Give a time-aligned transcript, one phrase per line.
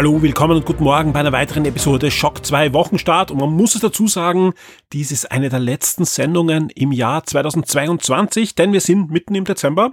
[0.00, 3.30] Hallo, willkommen und guten Morgen bei einer weiteren Episode Schock 2 Wochenstart.
[3.30, 4.54] Und man muss es dazu sagen,
[4.94, 9.92] dies ist eine der letzten Sendungen im Jahr 2022, denn wir sind mitten im Dezember.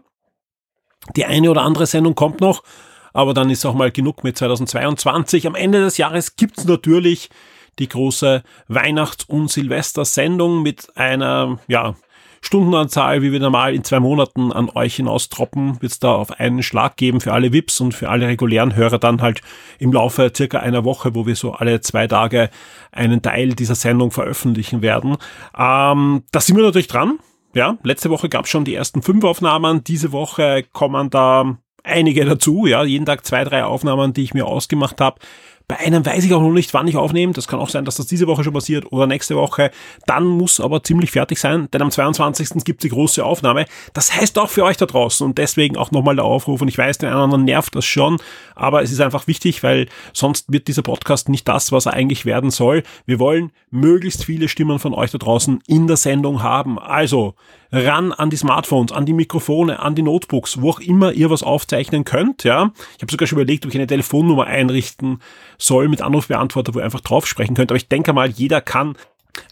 [1.18, 2.64] Die eine oder andere Sendung kommt noch,
[3.12, 5.46] aber dann ist auch mal genug mit 2022.
[5.46, 7.30] Am Ende des Jahres gibt's natürlich
[7.78, 11.96] die große Weihnachts- und Silvestersendung mit einer, ja,
[12.42, 16.64] Stundenanzahl, wie wir normal in zwei Monaten an euch hinaustroppen, wird es da auf einen
[16.64, 19.42] Schlag geben für alle VIPs und für alle regulären Hörer dann halt
[19.80, 22.50] im Laufe circa einer Woche, wo wir so alle zwei Tage
[22.92, 25.18] einen Teil dieser Sendung veröffentlichen werden.
[25.58, 27.20] Ähm, da sind wir natürlich dran.
[27.54, 29.84] Ja, letzte Woche gab es schon die ersten fünf Aufnahmen.
[29.84, 32.66] Diese Woche kommen da einige dazu.
[32.68, 35.20] Ja, jeden Tag zwei, drei Aufnahmen, die ich mir ausgemacht habe.
[35.70, 37.34] Bei einem weiß ich auch noch nicht, wann ich aufnehme.
[37.34, 39.72] Das kann auch sein, dass das diese Woche schon passiert oder nächste Woche.
[40.06, 42.64] Dann muss aber ziemlich fertig sein, denn am 22.
[42.64, 43.66] gibt die große Aufnahme.
[43.92, 46.62] Das heißt auch für euch da draußen und deswegen auch nochmal der Aufruf.
[46.62, 48.16] Und ich weiß, den anderen nervt das schon,
[48.56, 52.26] aber es ist einfach wichtig, weil sonst wird dieser Podcast nicht das, was er eigentlich
[52.26, 52.84] werden soll.
[53.06, 56.80] Wir wollen möglichst viele Stimmen von euch da draußen in der Sendung haben.
[56.80, 57.36] Also
[57.72, 61.44] ran an die Smartphones, an die Mikrofone, an die Notebooks, wo auch immer ihr was
[61.44, 62.44] aufzeichnen könnt.
[62.44, 65.20] Ja, ich habe sogar schon überlegt, ob ich eine Telefonnummer einrichten
[65.58, 67.72] soll mit Anrufbeantworter, wo ihr einfach drauf sprechen könnt.
[67.72, 68.96] Aber ich denke mal, jeder kann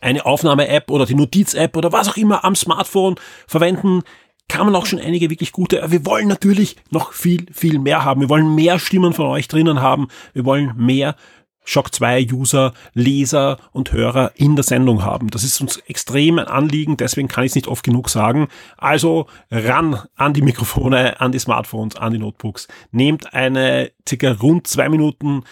[0.02, 3.16] eine Aufnahme-App oder die Notiz-App oder was auch immer am Smartphone
[3.48, 4.02] verwenden.
[4.48, 5.84] Kann man auch schon einige wirklich gute.
[5.88, 8.22] Wir wollen natürlich noch viel, viel mehr haben.
[8.22, 10.08] Wir wollen mehr Stimmen von euch drinnen haben.
[10.34, 11.16] Wir wollen mehr
[11.66, 15.30] Shock 2 User, Leser und Hörer in der Sendung haben.
[15.30, 18.48] Das ist uns extrem ein Anliegen, deswegen kann ich es nicht oft genug sagen.
[18.78, 22.68] Also ran an die Mikrofone, an die Smartphones, an die Notebooks.
[22.92, 25.44] Nehmt eine circa rund zwei Minuten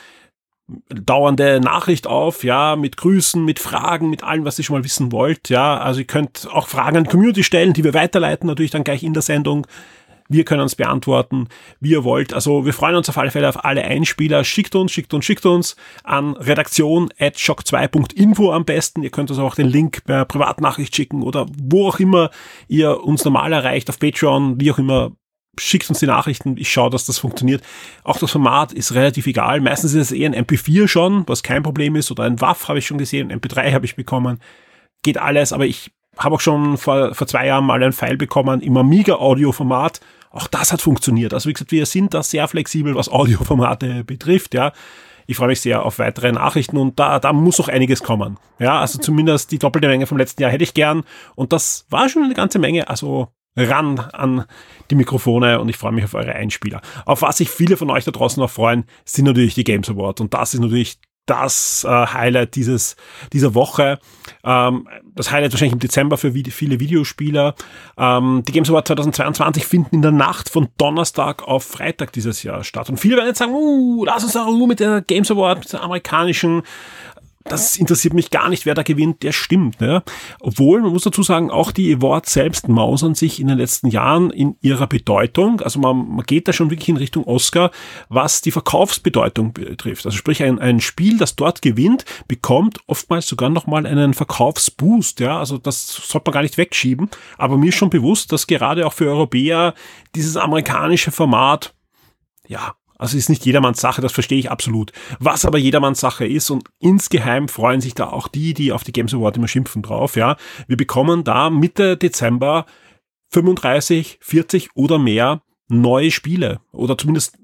[0.87, 5.11] dauernde Nachricht auf, ja, mit Grüßen, mit Fragen, mit allem, was ihr schon mal wissen
[5.11, 5.77] wollt, ja.
[5.77, 9.03] Also ihr könnt auch Fragen an die Community stellen, die wir weiterleiten, natürlich dann gleich
[9.03, 9.67] in der Sendung.
[10.33, 11.47] Wir können uns beantworten,
[11.79, 12.33] wie ihr wollt.
[12.33, 14.43] Also wir freuen uns auf alle Fälle auf alle Einspieler.
[14.43, 19.03] Schickt uns, schickt uns, schickt uns an redaktion at shock2.info am besten.
[19.03, 22.31] Ihr könnt uns auch den Link per Privatnachricht schicken oder wo auch immer
[22.67, 25.11] ihr uns normal erreicht, auf Patreon, wie auch immer.
[25.59, 27.61] Schickt uns die Nachrichten, ich schaue, dass das funktioniert.
[28.03, 29.61] Auch das Format ist relativ egal.
[29.61, 32.79] Meistens ist es eher ein MP4 schon, was kein Problem ist, oder ein WAF habe
[32.79, 34.39] ich schon gesehen, ein MP3 habe ich bekommen.
[35.03, 38.61] Geht alles, aber ich habe auch schon vor, vor zwei Jahren mal ein File bekommen
[38.61, 39.99] im Amiga-Audio-Format.
[40.33, 41.33] Auch das hat funktioniert.
[41.33, 44.73] Also wie gesagt, wir sind da sehr flexibel, was Audioformate betrifft, ja.
[45.25, 48.37] Ich freue mich sehr auf weitere Nachrichten und da, da muss noch einiges kommen.
[48.59, 51.03] Ja, also zumindest die doppelte Menge vom letzten Jahr hätte ich gern.
[51.35, 52.89] Und das war schon eine ganze Menge.
[52.89, 54.45] Also ran an
[54.89, 56.81] die Mikrofone und ich freue mich auf eure Einspieler.
[57.05, 60.19] Auf was sich viele von euch da draußen noch freuen, sind natürlich die Games Awards
[60.21, 62.95] und das ist natürlich das äh, Highlight dieses,
[63.31, 63.99] dieser Woche.
[64.43, 67.55] Ähm, das Highlight wahrscheinlich im Dezember für vi viele Videospieler.
[67.97, 72.63] Ähm, die Games Awards 2022 finden in der Nacht von Donnerstag auf Freitag dieses Jahr
[72.63, 72.89] statt.
[72.89, 75.81] Und viele werden jetzt sagen, uh, lass uns doch mit der Games Award, mit der
[75.81, 76.63] amerikanischen
[77.43, 79.81] das interessiert mich gar nicht, wer da gewinnt, der stimmt.
[79.81, 80.03] Ne?
[80.39, 84.31] Obwohl, man muss dazu sagen, auch die Awards selbst mausern sich in den letzten Jahren
[84.31, 85.61] in ihrer Bedeutung.
[85.61, 87.71] Also man, man geht da schon wirklich in Richtung Oscar,
[88.07, 90.05] was die Verkaufsbedeutung betrifft.
[90.05, 95.19] Also sprich, ein, ein Spiel, das dort gewinnt, bekommt oftmals sogar nochmal einen Verkaufsboost.
[95.19, 97.09] Ja, also das sollte man gar nicht wegschieben.
[97.37, 99.73] Aber mir ist schon bewusst, dass gerade auch für Europäer
[100.15, 101.73] dieses amerikanische Format
[102.47, 104.93] ja, also ist nicht jedermanns Sache, das verstehe ich absolut.
[105.19, 108.93] Was aber jedermanns Sache ist und insgeheim freuen sich da auch die, die auf die
[108.93, 110.37] Games Award immer schimpfen drauf, ja.
[110.67, 112.65] Wir bekommen da Mitte Dezember
[113.31, 117.37] 35, 40 oder mehr neue Spiele oder zumindest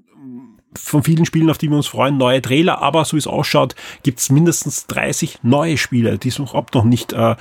[0.74, 3.74] von vielen Spielen, auf die wir uns freuen, neue Trailer, aber so wie es ausschaut,
[4.02, 7.36] gibt es mindestens 30 neue Spiele, die es überhaupt noch nicht äh,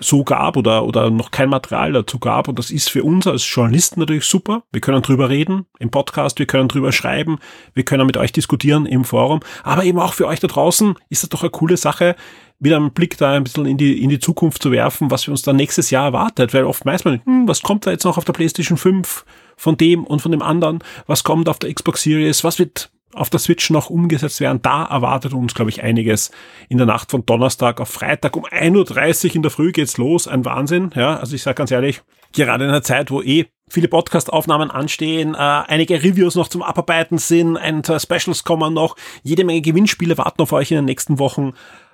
[0.00, 2.48] so gab oder, oder noch kein Material dazu gab.
[2.48, 4.62] Und das ist für uns als Journalisten natürlich super.
[4.72, 7.38] Wir können drüber reden im Podcast, wir können drüber schreiben,
[7.74, 9.40] wir können mit euch diskutieren im Forum.
[9.62, 12.16] Aber eben auch für euch da draußen ist das doch eine coole Sache,
[12.58, 15.32] wieder einen Blick da ein bisschen in die, in die Zukunft zu werfen, was wir
[15.32, 16.52] uns dann nächstes Jahr erwartet.
[16.52, 19.24] Weil oft weiß man, hm, was kommt da jetzt noch auf der PlayStation 5
[19.56, 20.80] von dem und von dem anderen?
[21.06, 22.44] Was kommt auf der Xbox Series?
[22.44, 24.62] Was wird auf der Switch noch umgesetzt werden.
[24.62, 26.30] Da erwartet uns, glaube ich, einiges
[26.68, 28.36] in der Nacht von Donnerstag auf Freitag.
[28.36, 30.28] Um 1.30 Uhr in der Früh geht's los.
[30.28, 30.90] Ein Wahnsinn.
[30.94, 32.02] Ja, also ich sage ganz ehrlich,
[32.32, 37.18] gerade in einer Zeit, wo eh viele Podcast-Aufnahmen anstehen, äh, einige Reviews noch zum Abarbeiten
[37.18, 41.18] sind, ein, zwei Specials kommen noch, jede Menge Gewinnspiele warten auf euch in den nächsten
[41.18, 41.52] Wochen.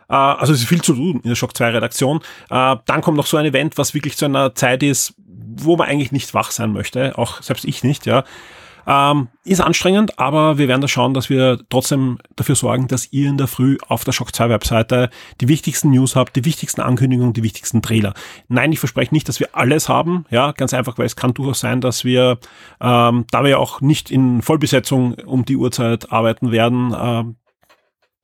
[0.08, 2.20] Äh, also es ist viel zu tun in der Shock 2 Redaktion.
[2.50, 5.88] Äh, dann kommt noch so ein Event, was wirklich zu einer Zeit ist, wo man
[5.88, 8.24] eigentlich nicht wach sein möchte, auch selbst ich nicht, ja.
[8.86, 13.28] Ähm, ist anstrengend, aber wir werden da schauen, dass wir trotzdem dafür sorgen, dass ihr
[13.28, 15.10] in der Früh auf der Shock 2 Webseite
[15.40, 18.14] die wichtigsten News habt, die wichtigsten Ankündigungen, die wichtigsten Trailer.
[18.48, 21.60] Nein, ich verspreche nicht, dass wir alles haben, ja, ganz einfach, weil es kann durchaus
[21.60, 22.38] sein, dass wir,
[22.80, 27.36] ähm, da wir ja auch nicht in Vollbesetzung um die Uhrzeit arbeiten werden, ähm,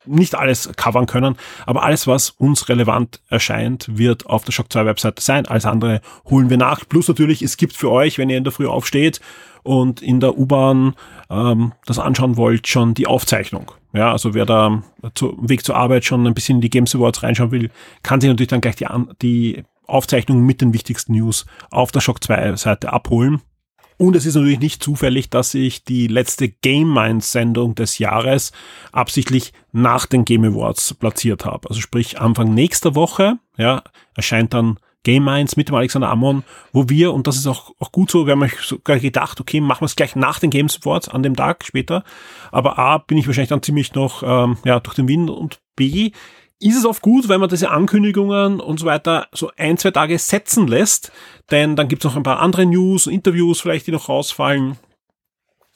[0.05, 1.37] nicht alles covern können,
[1.67, 5.47] aber alles, was uns relevant erscheint, wird auf der Shock 2 Webseite sein.
[5.47, 6.89] Alles andere holen wir nach.
[6.89, 9.21] Plus natürlich, es gibt für euch, wenn ihr in der Früh aufsteht
[9.63, 10.95] und in der U-Bahn
[11.31, 13.73] ähm, das anschauen wollt, schon die Aufzeichnung.
[13.93, 14.83] Ja, also wer da
[15.15, 17.71] zu, Weg zur Arbeit schon ein bisschen in die Games Awards reinschauen will,
[18.03, 18.87] kann sich natürlich dann gleich die,
[19.21, 23.43] die Aufzeichnung mit den wichtigsten News auf der Shock 2 Seite abholen.
[23.99, 28.51] Und es ist natürlich nicht zufällig, dass ich die letzte Game Minds Sendung des Jahres
[28.91, 31.69] absichtlich nach den Game Awards platziert habe.
[31.69, 33.83] Also sprich Anfang nächster Woche, ja,
[34.17, 37.91] erscheint dann Game Minds mit dem Alexander Ammon, wo wir, und das ist auch, auch
[37.93, 40.79] gut so, wir haben euch sogar gedacht, okay, machen wir es gleich nach den Games
[40.81, 42.05] Awards an dem Tag später.
[42.51, 46.13] Aber A, bin ich wahrscheinlich dann ziemlich noch ähm, ja, durch den Wind und B,
[46.61, 50.17] ist es oft gut, wenn man diese Ankündigungen und so weiter so ein, zwei Tage
[50.19, 51.11] setzen lässt,
[51.51, 54.77] denn dann gibt es noch ein paar andere News, Interviews vielleicht, die noch rausfallen,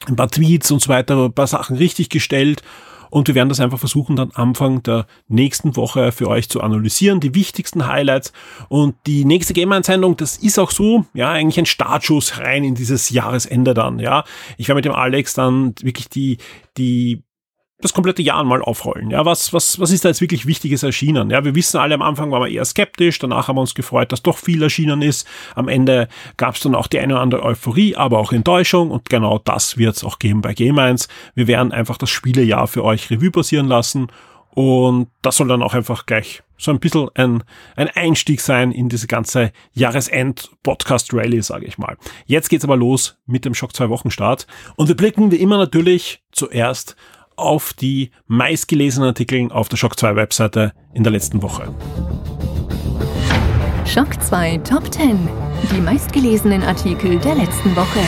[0.05, 2.63] ein paar Tweets und so weiter, ein paar Sachen richtig gestellt
[3.09, 7.19] und wir werden das einfach versuchen, dann Anfang der nächsten Woche für euch zu analysieren,
[7.19, 8.33] die wichtigsten Highlights.
[8.69, 13.09] Und die nächste Game-Einsendung, das ist auch so, ja, eigentlich ein Startschuss rein in dieses
[13.09, 14.23] Jahresende dann, ja.
[14.57, 16.37] Ich werde mit dem Alex dann wirklich die,
[16.77, 17.23] die
[17.79, 19.11] das komplette Jahr mal aufrollen.
[19.11, 21.29] Ja, was, was, was ist da jetzt wirklich Wichtiges erschienen?
[21.29, 24.11] Ja, wir wissen alle am Anfang waren wir eher skeptisch, danach haben wir uns gefreut,
[24.11, 25.27] dass doch viel erschienen ist.
[25.53, 26.07] Am Ende
[26.37, 29.77] gab es dann auch die eine oder andere Euphorie, aber auch Enttäuschung und genau das
[29.77, 31.07] wird es auch geben bei Game 1.
[31.35, 34.07] Wir werden einfach das Spielejahr für euch Revue passieren lassen
[34.49, 37.43] und das soll dann auch einfach gleich so ein bisschen ein,
[37.75, 41.95] ein Einstieg sein in diese ganze Jahresend-Podcast-Rally, sage ich mal.
[42.25, 45.57] Jetzt geht's aber los mit dem Schock 2 Wochen Start und wir blicken wie immer
[45.57, 46.95] natürlich zuerst
[47.37, 51.73] auf die meistgelesenen Artikel auf der Shock 2 Webseite in der letzten Woche.
[53.85, 55.29] Shock 2 Top 10.
[55.71, 57.99] Die meistgelesenen Artikel der letzten Woche.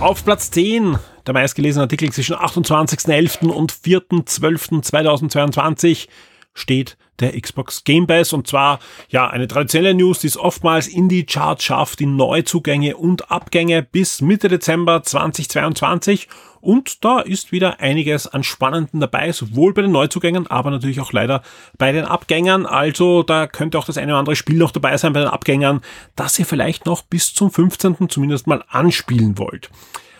[0.00, 3.48] Auf Platz 10 der meistgelesenen Artikel zwischen 28.11.
[3.48, 6.08] und 4.12.2022
[6.54, 11.08] steht der Xbox Game Pass und zwar ja eine traditionelle News, die es oftmals in
[11.08, 16.28] die Charts schafft, die Neuzugänge und Abgänge bis Mitte Dezember 2022
[16.64, 21.12] und da ist wieder einiges an Spannenden dabei, sowohl bei den Neuzugängen, aber natürlich auch
[21.12, 21.42] leider
[21.76, 22.64] bei den Abgängern.
[22.64, 25.82] Also da könnte auch das eine oder andere Spiel noch dabei sein bei den Abgängern,
[26.16, 28.08] das ihr vielleicht noch bis zum 15.
[28.08, 29.68] zumindest mal anspielen wollt.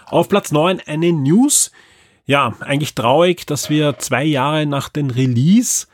[0.04, 1.72] Auf Platz 9 eine News.
[2.26, 5.86] Ja, eigentlich traurig, dass wir zwei Jahre nach dem Release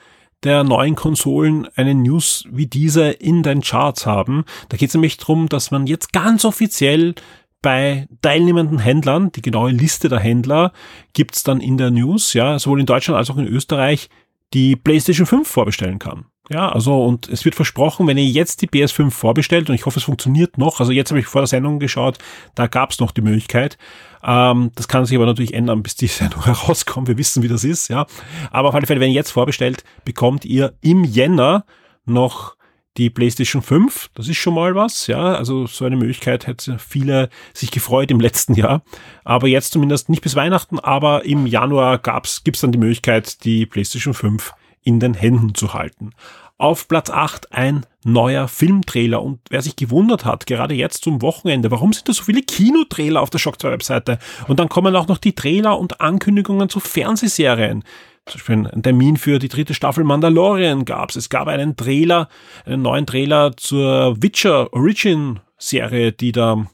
[0.45, 4.45] der neuen Konsolen eine News wie diese in den Charts haben.
[4.69, 7.15] Da geht es nämlich darum, dass man jetzt ganz offiziell
[7.63, 10.73] bei teilnehmenden Händlern, die genaue Liste der Händler
[11.13, 14.09] gibt's dann in der News, ja, sowohl in Deutschland als auch in Österreich,
[14.53, 16.27] die PlayStation 5 vorbestellen kann.
[16.53, 20.01] Ja, also und es wird versprochen, wenn ihr jetzt die PS5 vorbestellt, und ich hoffe,
[20.01, 22.19] es funktioniert noch, also jetzt habe ich vor der Sendung geschaut,
[22.57, 23.79] da gab es noch die Möglichkeit.
[24.25, 27.07] Ähm, das kann sich aber natürlich ändern, bis die Sendung herauskommt.
[27.07, 28.07] Wir wissen, wie das ist, ja.
[28.51, 31.65] Aber auf alle Fälle, wenn ihr jetzt vorbestellt, bekommt ihr im Jänner
[32.05, 32.57] noch
[32.97, 34.11] die PlayStation 5.
[34.15, 35.35] Das ist schon mal was, ja.
[35.35, 38.83] Also so eine Möglichkeit hätte viele sich gefreut im letzten Jahr.
[39.25, 43.67] Aber jetzt zumindest nicht bis Weihnachten, aber im Januar gab's, gibt's dann die Möglichkeit, die
[43.67, 46.11] PlayStation 5 in den Händen zu halten.
[46.59, 49.23] Auf Platz 8 ein neuer Filmtrailer.
[49.23, 53.21] Und wer sich gewundert hat, gerade jetzt zum Wochenende, warum sind da so viele Kinotrailer
[53.21, 54.19] auf der Shock 2 Webseite?
[54.47, 57.85] Und dann kommen auch noch die Trailer und Ankündigungen zu Fernsehserien.
[58.31, 61.17] Zum Beispiel ein Termin für die dritte Staffel Mandalorian gab es.
[61.17, 62.29] Es gab einen Trailer,
[62.65, 66.67] einen neuen Trailer zur Witcher Origin Serie, die da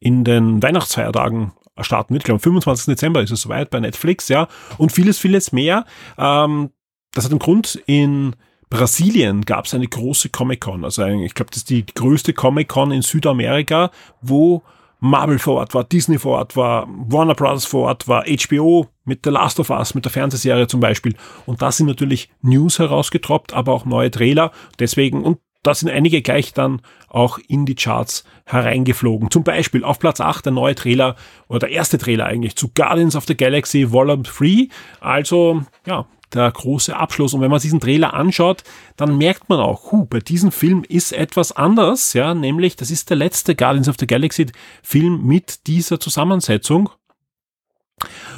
[0.00, 2.22] in den Weihnachtsfeiertagen starten wird.
[2.22, 2.86] Ich glaube, am 25.
[2.86, 4.48] Dezember ist es soweit bei Netflix, ja.
[4.78, 5.84] Und vieles, vieles mehr.
[6.18, 6.70] Ähm,
[7.14, 8.34] das hat einen Grund in
[8.68, 10.82] Brasilien gab es eine große Comic-Con.
[10.82, 13.90] Also ich glaube, das ist die größte Comic-Con in Südamerika,
[14.22, 14.62] wo
[15.04, 19.22] Marvel vor Ort war, Disney vor Ort war, Warner Brothers vor Ort war, HBO mit
[19.24, 21.16] The Last of Us, mit der Fernsehserie zum Beispiel.
[21.44, 24.52] Und da sind natürlich News herausgetroppt, aber auch neue Trailer.
[24.78, 29.28] Deswegen, und da sind einige gleich dann auch in die Charts hereingeflogen.
[29.32, 31.16] Zum Beispiel auf Platz 8 der neue Trailer
[31.48, 34.68] oder der erste Trailer eigentlich zu Guardians of the Galaxy Volume 3.
[35.00, 37.34] Also, ja, der große Abschluss.
[37.34, 38.64] Und wenn man diesen Trailer anschaut,
[38.96, 43.10] dann merkt man auch, hu, bei diesem Film ist etwas anders, ja, nämlich das ist
[43.10, 44.46] der letzte Guardians of the Galaxy
[44.82, 46.90] Film mit dieser Zusammensetzung.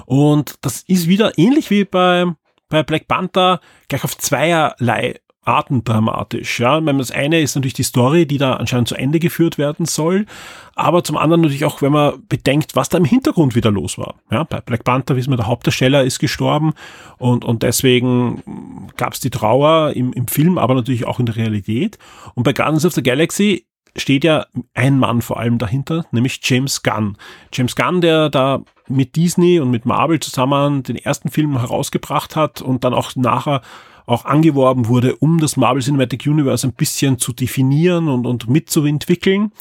[0.06, 2.26] Und das ist wieder ähnlich wie bei,
[2.68, 6.60] bei Black Panther gleich auf zweierlei artendramatisch.
[6.60, 9.86] Ja, wenn das eine ist natürlich die Story, die da anscheinend zu Ende geführt werden
[9.86, 10.26] soll,
[10.74, 14.14] aber zum anderen natürlich auch, wenn man bedenkt, was da im Hintergrund wieder los war.
[14.30, 16.72] Ja, bei Black Panther wissen wir, der Hauptdarsteller ist gestorben
[17.18, 21.36] und, und deswegen gab es die Trauer im, im Film, aber natürlich auch in der
[21.36, 21.98] Realität.
[22.34, 26.82] Und bei Guardians of the Galaxy steht ja ein Mann vor allem dahinter, nämlich James
[26.82, 27.16] Gunn.
[27.52, 32.60] James Gunn, der da mit Disney und mit Marvel zusammen den ersten Film herausgebracht hat
[32.60, 33.62] und dann auch nachher
[34.06, 39.52] auch angeworben wurde, um das Marvel Cinematic Universe ein bisschen zu definieren und, und mitzuentwickeln.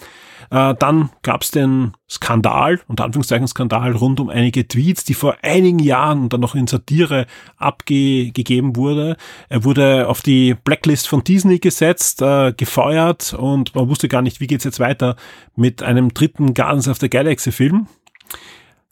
[0.49, 5.37] Äh, dann gab es den Skandal, unter Anführungszeichen Skandal, rund um einige Tweets, die vor
[5.41, 7.25] einigen Jahren dann noch in Satire
[7.57, 9.17] abgegeben wurde.
[9.49, 14.41] Er wurde auf die Blacklist von Disney gesetzt, äh, gefeuert und man wusste gar nicht,
[14.41, 15.15] wie geht's jetzt weiter
[15.55, 17.87] mit einem dritten Guardians of the Galaxy Film.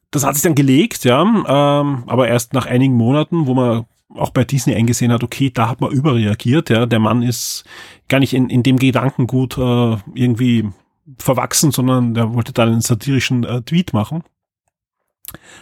[0.09, 4.31] Das hat sich dann gelegt, ja, ähm, aber erst nach einigen Monaten, wo man auch
[4.31, 7.63] bei Disney eingesehen hat, okay, da hat man überreagiert, ja, der Mann ist
[8.07, 10.69] gar nicht in, in dem Gedankengut äh, irgendwie
[11.17, 14.23] verwachsen, sondern der wollte da einen satirischen äh, Tweet machen.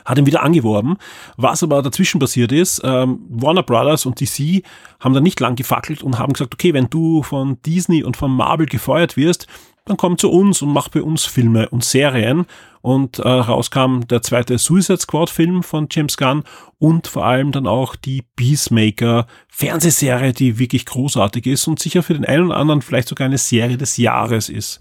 [0.05, 0.97] Hat ihn wieder angeworben.
[1.37, 4.63] Was aber dazwischen passiert ist, ähm, Warner Brothers und DC
[4.99, 8.31] haben da nicht lang gefackelt und haben gesagt, okay, wenn du von Disney und von
[8.31, 9.47] Marvel gefeuert wirst,
[9.89, 12.45] dann komm zu uns und mach bei uns Filme und Serien
[12.81, 16.43] und äh, rauskam der zweite Suicide Squad Film von James Gunn
[16.77, 22.13] und vor allem dann auch die Peacemaker Fernsehserie, die wirklich großartig ist und sicher für
[22.13, 24.79] den einen oder anderen vielleicht sogar eine Serie des Jahres ist.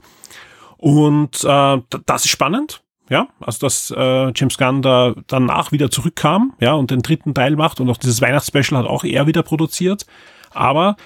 [0.77, 2.83] Und äh, das ist spannend.
[3.11, 7.57] Ja, also dass äh, James Gunn da danach wieder zurückkam, ja, und den dritten Teil
[7.57, 10.05] macht und auch dieses Weihnachtsspecial hat auch er wieder produziert.
[10.51, 10.97] Aber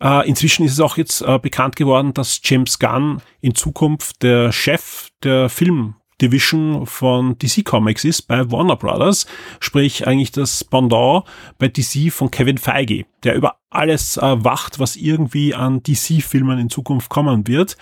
[0.00, 4.52] äh, inzwischen ist es auch jetzt äh, bekannt geworden, dass James Gunn in Zukunft der
[4.52, 9.26] Chef der Film Division von DC Comics ist bei Warner Brothers,
[9.58, 11.24] sprich eigentlich das Pendant
[11.58, 16.70] bei DC von Kevin Feige, der über alles äh, wacht, was irgendwie an DC-Filmen in
[16.70, 17.76] Zukunft kommen wird.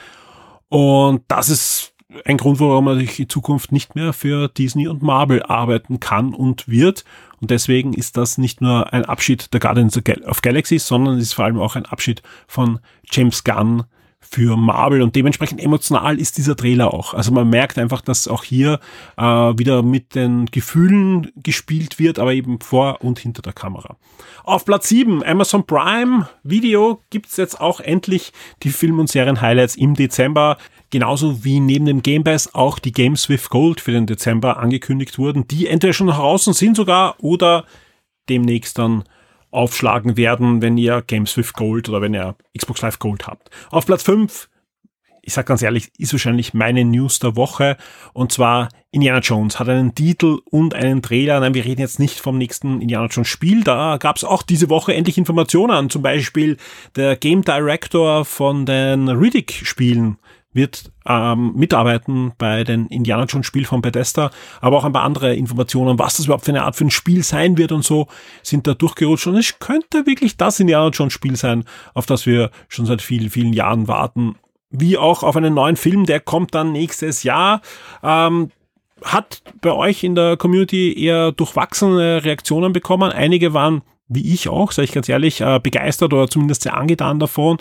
[0.69, 5.03] Und das ist ein Grund, warum man sich in Zukunft nicht mehr für Disney und
[5.03, 7.05] Marvel arbeiten kann und wird.
[7.41, 11.45] Und deswegen ist das nicht nur ein Abschied der Guardians of Galaxy, sondern ist vor
[11.45, 13.85] allem auch ein Abschied von James Gunn,
[14.21, 17.15] für Marvel und dementsprechend emotional ist dieser Trailer auch.
[17.15, 18.81] Also man merkt einfach, dass auch hier
[19.17, 23.97] äh, wieder mit den Gefühlen gespielt wird, aber eben vor und hinter der Kamera.
[24.45, 28.33] Auf Platz 7, Amazon Prime Video gibt's jetzt auch endlich
[28.63, 30.59] die Film- und Serien-Highlights im Dezember.
[30.91, 35.19] Genauso wie neben dem Game Pass auch die Games with Gold für den Dezember angekündigt
[35.19, 37.67] wurden, die entweder schon draußen sind sogar oder
[38.29, 39.05] demnächst dann
[39.51, 43.51] aufschlagen werden, wenn ihr Games with Gold oder wenn ihr Xbox Live Gold habt.
[43.71, 44.49] Auf Platz 5,
[45.23, 47.77] ich sag ganz ehrlich, ist wahrscheinlich meine News der Woche
[48.13, 51.41] und zwar Indiana Jones hat einen Titel und einen Trailer.
[51.41, 53.63] Nein, wir reden jetzt nicht vom nächsten Indiana Jones Spiel.
[53.63, 55.91] Da gab es auch diese Woche endlich Informationen.
[55.91, 56.57] Zum Beispiel
[56.97, 60.17] der Game Director von den Riddick Spielen
[60.53, 65.35] wird ähm, mitarbeiten bei den Indiana Jones Spiel von Bethesda, aber auch ein paar andere
[65.35, 68.09] Informationen, was das überhaupt für eine Art für ein Spiel sein wird und so,
[68.43, 71.65] sind da durchgerutscht und es könnte wirklich das Indiana Jones Spiel sein,
[71.95, 74.37] auf das wir schon seit vielen, vielen Jahren warten.
[74.71, 77.63] Wie auch auf einen neuen Film, der kommt dann nächstes Jahr.
[78.03, 78.51] Ähm,
[79.03, 83.13] hat bei euch in der Community eher durchwachsene Reaktionen bekommen.
[83.13, 87.19] Einige waren, wie ich auch, sage ich ganz ehrlich, äh, begeistert oder zumindest sehr angetan
[87.19, 87.59] davon.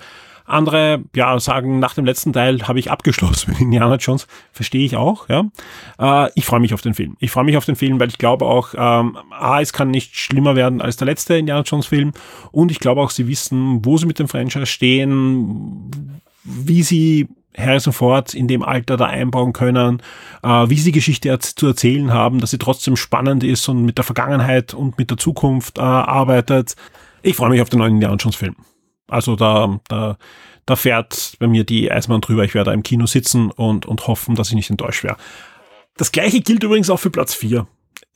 [0.48, 4.28] Andere, ja, sagen, nach dem letzten Teil habe ich abgeschlossen mit Indiana Jones.
[4.54, 5.46] Verstehe ich auch, ja.
[6.00, 7.18] Äh, ich freue mich auf den Film.
[7.20, 10.16] Ich freue mich auf den Film, weil ich glaube auch, ähm, A, es kann nicht
[10.16, 12.14] schlimmer werden als der letzte Indiana Jones Film.
[12.52, 15.92] Und ich glaube auch, sie wissen, wo sie mit dem Franchise stehen,
[16.46, 17.28] wie sie
[17.58, 20.02] Harrison Ford in dem Alter da einbauen können,
[20.44, 23.98] äh, wie sie die Geschichte zu erzählen haben, dass sie trotzdem spannend ist und mit
[23.98, 26.76] der Vergangenheit und mit der Zukunft äh, arbeitet.
[27.22, 28.56] Ich freue mich auf den neuen Indiana Jones Film.
[29.08, 30.18] Also da, da,
[30.66, 32.44] da fährt bei mir die Eismann drüber.
[32.44, 35.20] Ich werde da im Kino sitzen und, und hoffen, dass ich nicht enttäuscht werde.
[35.96, 37.68] Das gleiche gilt übrigens auch für Platz 4.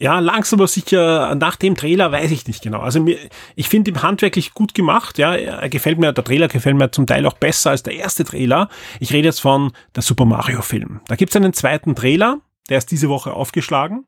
[0.02, 2.80] Ja, langsam aber sicher, nach dem Trailer weiß ich nicht genau.
[2.80, 3.18] Also mir,
[3.56, 7.06] ich finde ihn handwerklich gut gemacht, ja, er gefällt mir, der Trailer gefällt mir zum
[7.06, 8.68] Teil auch besser als der erste Trailer.
[9.00, 11.02] Ich rede jetzt von der Super Mario Film.
[11.08, 14.08] Da gibt's einen zweiten Trailer, der ist diese Woche aufgeschlagen,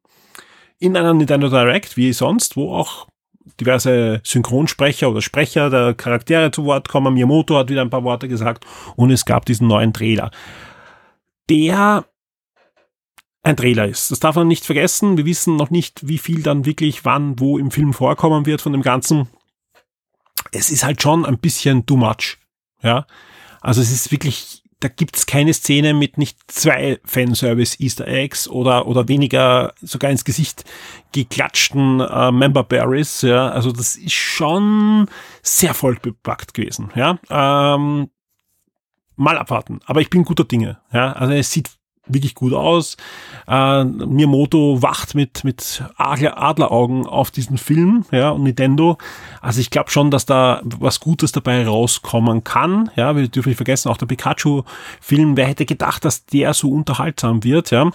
[0.79, 3.07] in einer Nintendo Direct, wie sonst, wo auch
[3.59, 7.13] diverse Synchronsprecher oder Sprecher der Charaktere zu Wort kommen.
[7.13, 10.31] Miyamoto hat wieder ein paar Worte gesagt und es gab diesen neuen Trailer.
[11.49, 12.05] Der
[13.43, 14.09] ein Trailer ist.
[14.09, 15.17] Das darf man nicht vergessen.
[15.17, 18.71] Wir wissen noch nicht, wie viel dann wirklich wann, wo im Film vorkommen wird von
[18.71, 19.27] dem Ganzen.
[20.51, 22.37] Es ist halt schon ein bisschen too much.
[22.81, 23.05] Ja.
[23.59, 28.85] Also es ist wirklich da gibt's keine Szene mit nicht zwei Fanservice Easter Eggs oder,
[28.85, 30.65] oder weniger sogar ins Gesicht
[31.13, 33.21] geklatschten äh, Member Berries.
[33.21, 35.07] Ja, also das ist schon
[35.41, 36.91] sehr voll bepackt gewesen.
[36.95, 38.09] Ja, ähm,
[39.15, 39.79] mal abwarten.
[39.85, 40.79] Aber ich bin guter Dinge.
[40.91, 41.71] Ja, also es sieht
[42.07, 42.97] wirklich gut aus.
[43.47, 48.97] Äh, Miyamoto wacht mit, mit Adler, Adleraugen auf diesen Film, ja, und Nintendo.
[49.41, 52.89] Also ich glaube schon, dass da was Gutes dabei rauskommen kann.
[52.95, 57.43] Ja, wir dürfen nicht vergessen, auch der Pikachu-Film, wer hätte gedacht, dass der so unterhaltsam
[57.43, 57.89] wird, ja.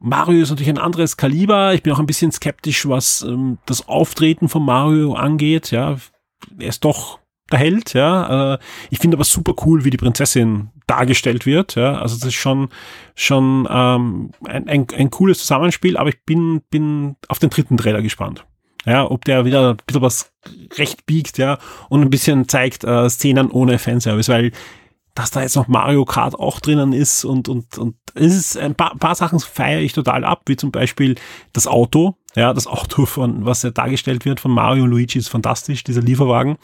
[0.00, 1.74] Mario ist natürlich ein anderes Kaliber.
[1.74, 5.72] Ich bin auch ein bisschen skeptisch, was ähm, das Auftreten von Mario angeht.
[5.72, 5.96] Ja,
[6.58, 7.18] er ist doch
[7.50, 8.54] der Held, ja.
[8.54, 8.58] Äh,
[8.90, 11.98] ich finde aber super cool, wie die Prinzessin dargestellt wird, ja.
[11.98, 12.68] Also das ist schon
[13.14, 18.02] schon ähm, ein, ein, ein cooles Zusammenspiel, aber ich bin bin auf den dritten Trailer
[18.02, 18.44] gespannt.
[18.84, 20.32] Ja, ob der wieder ein bisschen was
[20.76, 24.52] recht biegt, ja, und ein bisschen zeigt äh, Szenen ohne Fanservice, weil
[25.14, 28.74] dass da jetzt noch Mario Kart auch drinnen ist und und und es ist ein
[28.74, 31.16] paar, paar Sachen feiere ich total ab, wie zum Beispiel
[31.52, 35.28] das Auto, ja, das Auto von was ja dargestellt wird von Mario und Luigi ist
[35.28, 36.56] fantastisch, dieser Lieferwagen.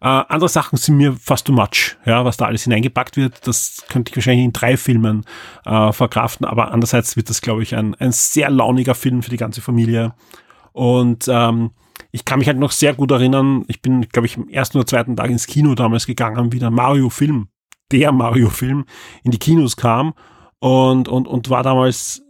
[0.00, 3.46] Äh, andere Sachen sind mir fast too much, ja, was da alles hineingepackt wird.
[3.46, 5.24] Das könnte ich wahrscheinlich in drei Filmen
[5.64, 9.36] äh, verkraften, aber andererseits wird das, glaube ich, ein, ein sehr launiger Film für die
[9.36, 10.14] ganze Familie.
[10.72, 11.72] Und ähm,
[12.12, 14.86] ich kann mich halt noch sehr gut erinnern, ich bin, glaube ich, am ersten oder
[14.86, 17.48] zweiten Tag ins Kino damals gegangen, wie der Mario-Film,
[17.90, 18.84] der Mario-Film
[19.24, 20.14] in die Kinos kam
[20.60, 22.22] und, und, und war damals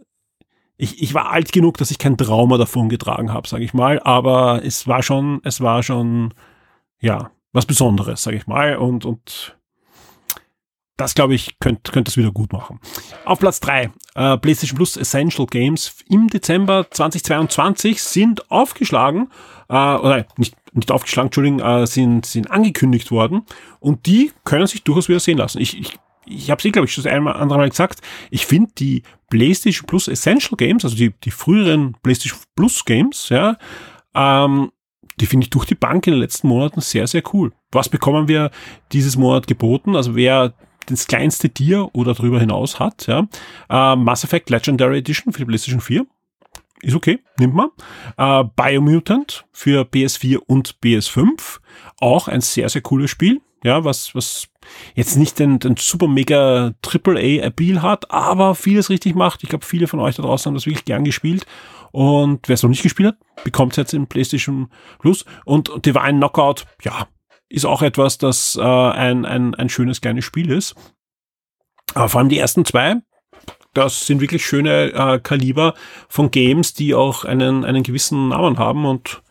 [0.81, 3.99] ich, ich war alt genug, dass ich kein Trauma davon getragen habe, sage ich mal,
[3.99, 6.33] aber es war schon, es war schon,
[7.01, 8.77] ja, was Besonderes, sage ich mal.
[8.77, 9.57] Und, und
[10.99, 12.79] das, glaube ich, könnte könnt das wieder gut machen.
[13.23, 19.29] Auf Platz drei äh, PlayStation Plus Essential Games im Dezember 2022 sind aufgeschlagen,
[19.69, 23.45] äh, oder nicht, nicht aufgeschlagen, Entschuldigung, äh, sind, sind angekündigt worden
[23.79, 25.61] und die können sich durchaus wieder sehen lassen.
[25.61, 29.03] Ich, ich, ich habe sie, glaube ich, schon einmal andere Mal gesagt, ich finde die
[29.29, 33.57] PlayStation Plus Essential Games, also die, die früheren PlayStation Plus Games, ja,
[34.13, 34.71] ähm,
[35.19, 37.51] die finde ich durch die Bank in den letzten Monaten sehr, sehr cool.
[37.71, 38.51] Was bekommen wir
[38.91, 39.95] dieses Monat geboten?
[39.95, 40.53] Also wer
[40.87, 43.27] das kleinste Tier oder darüber hinaus hat, ja.
[43.69, 46.05] Äh, Mass Effect Legendary Edition für die PlayStation 4.
[46.81, 47.69] Ist okay, nimmt man.
[48.17, 51.59] Äh, Biomutant für PS4 und PS5.
[51.99, 53.41] Auch ein sehr, sehr cooles Spiel.
[53.63, 54.47] Ja, was, was
[54.95, 59.43] jetzt nicht den, den super mega Triple A Appeal hat, aber vieles richtig macht.
[59.43, 61.45] Ich glaube, viele von euch da draußen haben das wirklich gern gespielt.
[61.91, 64.69] Und wer es noch nicht gespielt hat, bekommt es jetzt in PlayStation
[64.99, 65.25] Plus.
[65.45, 67.07] Und Divine Knockout, ja,
[67.49, 70.75] ist auch etwas, das äh, ein, ein, ein schönes kleines Spiel ist.
[71.95, 72.97] Aber vor allem die ersten zwei,
[73.73, 75.73] das sind wirklich schöne äh, Kaliber
[76.07, 79.21] von Games, die auch einen, einen gewissen Namen haben und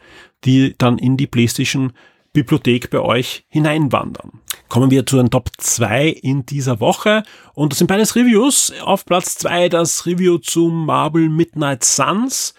[0.44, 1.92] die dann in die PlayStation
[2.38, 4.40] Bibliothek bei euch hineinwandern.
[4.68, 7.24] Kommen wir zu den Top 2 in dieser Woche.
[7.54, 8.72] Und das sind beides Reviews.
[8.80, 12.54] Auf Platz 2 das Review zu Marble Midnight Suns.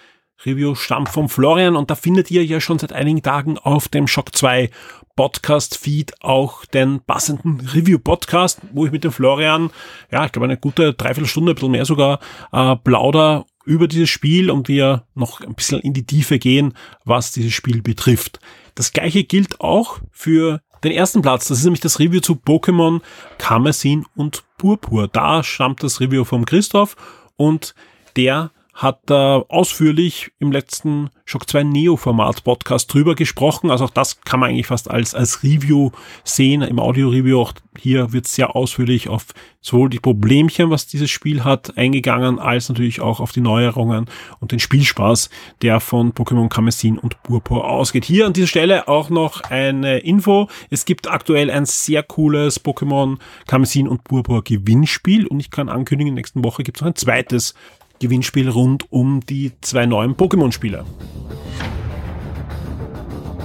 [0.45, 4.07] Review stammt von Florian und da findet ihr ja schon seit einigen Tagen auf dem
[4.07, 4.69] Shock 2
[5.15, 9.69] Podcast Feed auch den passenden Review Podcast, wo ich mit dem Florian,
[10.11, 12.19] ja, ich glaube eine gute Dreiviertelstunde, ein bisschen mehr sogar,
[12.51, 17.33] äh, plauder über dieses Spiel und wir noch ein bisschen in die Tiefe gehen, was
[17.33, 18.39] dieses Spiel betrifft.
[18.79, 21.49] Das gleiche gilt auch für den ersten Platz.
[21.49, 23.01] Das ist nämlich das Review zu Pokémon
[23.37, 25.09] Karmesin und Purpur.
[25.09, 26.95] Da stammt das Review vom Christoph
[27.35, 27.75] und
[28.15, 33.71] der hat da ausführlich im letzten Shock 2 Neo Format Podcast drüber gesprochen.
[33.71, 35.91] Also auch das kann man eigentlich fast als, als Review
[36.23, 36.61] sehen.
[36.61, 39.27] Im Audio Review auch hier wird sehr ausführlich auf
[39.61, 44.05] sowohl die Problemchen, was dieses Spiel hat, eingegangen, als natürlich auch auf die Neuerungen
[44.39, 45.29] und den Spielspaß,
[45.61, 48.05] der von Pokémon Kamezin und Purpur ausgeht.
[48.05, 50.47] Hier an dieser Stelle auch noch eine Info.
[50.69, 56.13] Es gibt aktuell ein sehr cooles Pokémon Kamezin und Purpur Gewinnspiel und ich kann ankündigen,
[56.13, 57.53] nächsten Woche gibt es noch ein zweites
[57.99, 60.85] Gewinnspiel rund um die zwei neuen Pokémon-Spiele.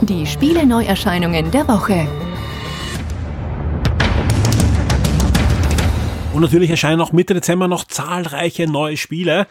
[0.03, 2.07] Die Spiele-Neuerscheinungen der Woche.
[6.33, 9.47] Und natürlich erscheinen auch Mitte Dezember noch zahlreiche neue Spiele.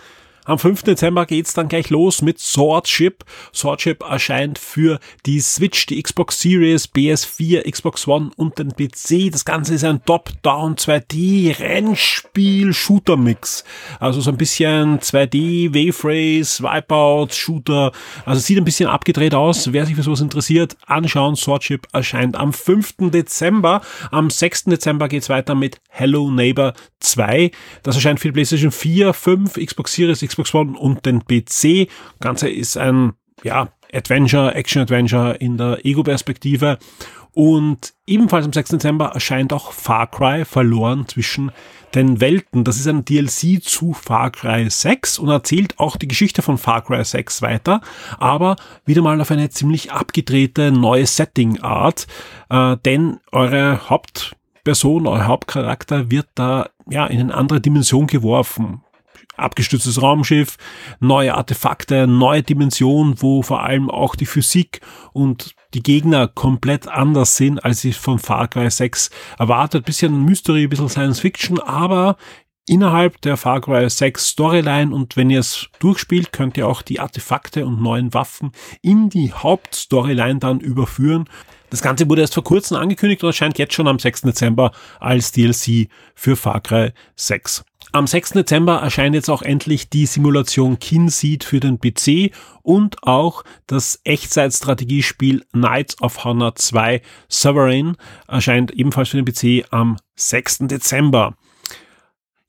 [0.45, 0.83] Am 5.
[0.83, 3.23] Dezember geht's dann gleich los mit Swordship.
[3.55, 9.31] Swordship erscheint für die Switch, die Xbox Series, PS4, Xbox One und den PC.
[9.31, 13.63] Das Ganze ist ein Top-Down 2D Rennspiel Shooter Mix.
[14.01, 17.93] Also so ein bisschen 2D Wave Race, Wipeout, Shooter.
[18.25, 19.71] Also sieht ein bisschen abgedreht aus.
[19.71, 21.37] Wer sich für sowas interessiert, anschauen.
[21.37, 22.95] Swordship erscheint am 5.
[23.11, 23.81] Dezember.
[24.11, 24.65] Am 6.
[24.65, 27.51] Dezember geht's weiter mit Hello Neighbor 2.
[27.83, 31.89] Das erscheint für die PlayStation 4, 5, Xbox Series, Xbox One und den PC.
[32.19, 36.79] Ganze ist ein, ja, Adventure, Action-Adventure in der Ego-Perspektive.
[37.33, 38.71] Und ebenfalls am 6.
[38.71, 41.51] Dezember erscheint auch Far Cry verloren zwischen
[41.95, 42.63] den Welten.
[42.63, 46.83] Das ist ein DLC zu Far Cry 6 und erzählt auch die Geschichte von Far
[46.83, 47.81] Cry 6 weiter,
[48.19, 52.07] aber wieder mal auf eine ziemlich abgedrehte neue Setting-Art,
[52.49, 58.82] äh, denn eure Hauptperson, euer Hauptcharakter wird da ja in eine andere Dimension geworfen
[59.37, 60.57] abgestürztes Raumschiff,
[60.99, 67.35] neue Artefakte, neue Dimension, wo vor allem auch die Physik und die Gegner komplett anders
[67.35, 69.85] sind, als ich von Far Cry 6 erwartet.
[69.85, 72.17] Bisschen Mystery, bisschen Science Fiction, aber
[72.67, 76.99] innerhalb der Far Cry 6 Storyline und wenn ihr es durchspielt, könnt ihr auch die
[76.99, 81.25] Artefakte und neuen Waffen in die Hauptstoryline dann überführen.
[81.69, 84.21] Das Ganze wurde erst vor kurzem angekündigt und erscheint jetzt schon am 6.
[84.21, 87.65] Dezember als DLC für Far Cry 6.
[87.95, 88.31] Am 6.
[88.31, 95.45] Dezember erscheint jetzt auch endlich die Simulation Kinseed für den PC und auch das Echtzeitstrategiespiel
[95.51, 97.95] Knights of Honor 2 Sovereign
[98.27, 100.61] erscheint ebenfalls für den PC am 6.
[100.61, 101.35] Dezember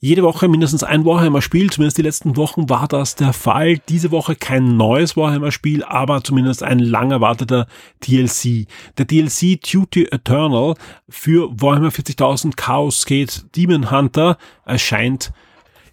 [0.04, 1.70] jede Woche mindestens ein Warhammer-Spiel.
[1.70, 3.78] Zumindest die letzten Wochen war das der Fall.
[3.88, 7.66] Diese Woche kein neues Warhammer-Spiel, aber zumindest ein lang erwarteter
[8.06, 8.66] DLC.
[8.98, 10.74] Der DLC Duty Eternal
[11.08, 14.36] für Warhammer 40.000 Chaos Gate Demon Hunter
[14.66, 15.32] erscheint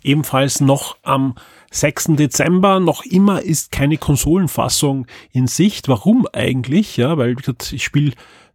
[0.04, 1.36] ebenfalls noch am
[1.72, 2.18] 6.
[2.18, 2.82] Dezember.
[2.82, 5.88] Noch immer ist keine Konsolenfassung in Sicht.
[5.88, 6.98] Warum eigentlich?
[6.98, 7.38] Ja, weil
[7.72, 8.12] ich spiele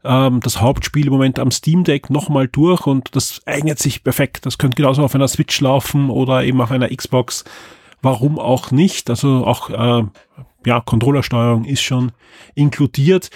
[0.07, 4.47] ähm, das Hauptspiel im Moment am Steam Deck nochmal durch und das eignet sich perfekt.
[4.47, 7.45] Das könnte genauso auf einer Switch laufen oder eben auf einer Xbox.
[8.03, 9.11] Warum auch nicht?
[9.11, 10.05] Also auch äh,
[10.65, 12.13] ja, Controllersteuerung ist schon
[12.55, 13.31] inkludiert.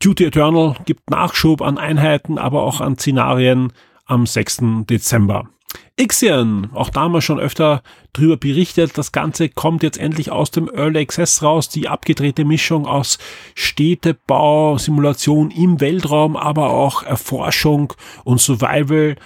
[0.00, 3.72] Duty Eternal gibt Nachschub an Einheiten, aber auch an Szenarien
[4.06, 4.58] am 6.
[4.88, 5.48] Dezember.
[5.96, 8.96] Ixion, auch da haben wir schon öfter drüber berichtet.
[8.96, 11.68] Das Ganze kommt jetzt endlich aus dem Early Access raus.
[11.68, 13.18] Die abgedrehte Mischung aus
[13.54, 17.92] Städtebau, Simulation im Weltraum, aber auch Erforschung
[18.24, 19.16] und Survival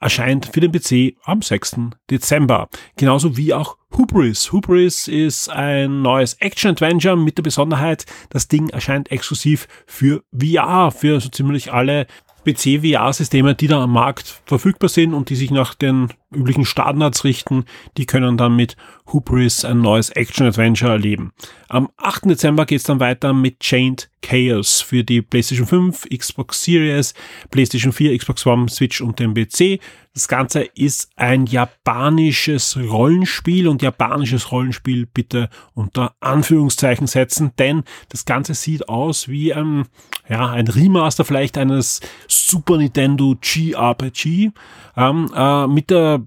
[0.00, 1.76] erscheint für den PC am 6.
[2.10, 2.68] Dezember.
[2.96, 4.50] Genauso wie auch Hubris.
[4.52, 11.20] Hubris ist ein neues Action-Adventure mit der Besonderheit, das Ding erscheint exklusiv für VR, für
[11.20, 12.06] so ziemlich alle
[12.44, 17.64] PC-VR-Systeme, die da am Markt verfügbar sind und die sich nach den üblichen Standards richten,
[17.96, 18.76] die können dann mit
[19.12, 21.32] Hubris ein neues Action-Adventure erleben.
[21.68, 22.26] Am 8.
[22.26, 27.14] Dezember geht's dann weiter mit Chained Chaos für die PlayStation 5, Xbox Series,
[27.50, 29.80] PlayStation 4, Xbox One, Switch und den PC.
[30.14, 38.24] Das Ganze ist ein japanisches Rollenspiel und japanisches Rollenspiel bitte unter Anführungszeichen setzen, denn das
[38.24, 39.86] Ganze sieht aus wie ein,
[40.28, 44.52] ja, ein Remaster vielleicht eines Super Nintendo G-RPG
[44.96, 46.21] ähm, äh, mit der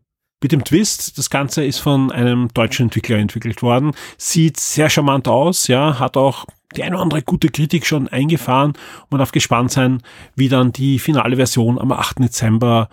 [0.46, 5.28] mit dem Twist, das Ganze ist von einem deutschen Entwickler entwickelt worden, sieht sehr charmant
[5.28, 8.74] aus, ja, hat auch die eine oder andere gute Kritik schon eingefahren.
[9.10, 10.04] Man darf gespannt sein,
[10.36, 12.20] wie dann die finale Version am 8.
[12.20, 12.90] Dezember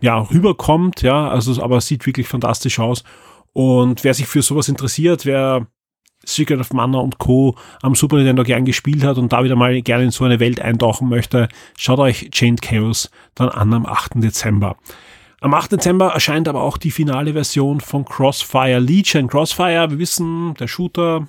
[0.00, 3.04] ja, rüberkommt, ja, also, aber sieht wirklich fantastisch aus.
[3.52, 5.68] Und wer sich für sowas interessiert, wer
[6.24, 7.54] Secret of Mana und Co.
[7.82, 10.60] am Super Nintendo gern gespielt hat und da wieder mal gerne in so eine Welt
[10.60, 11.46] eintauchen möchte,
[11.78, 14.14] schaut euch Chained Chaos dann an am 8.
[14.16, 14.76] Dezember.
[15.42, 15.72] Am 8.
[15.72, 19.26] Dezember erscheint aber auch die finale Version von Crossfire Legion.
[19.26, 21.28] Crossfire, wir wissen, der Shooter,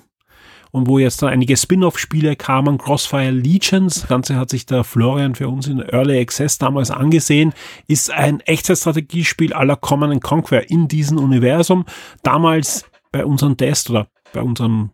[0.70, 5.34] und wo jetzt dann einige Spin-off-Spiele kamen, Crossfire Legions, das Ganze hat sich der Florian
[5.34, 7.54] für uns in Early Access damals angesehen,
[7.86, 11.86] ist ein Echtzeitstrategiespiel aller Common Conquer in diesem Universum.
[12.22, 14.90] Damals bei unserem Test oder bei unserem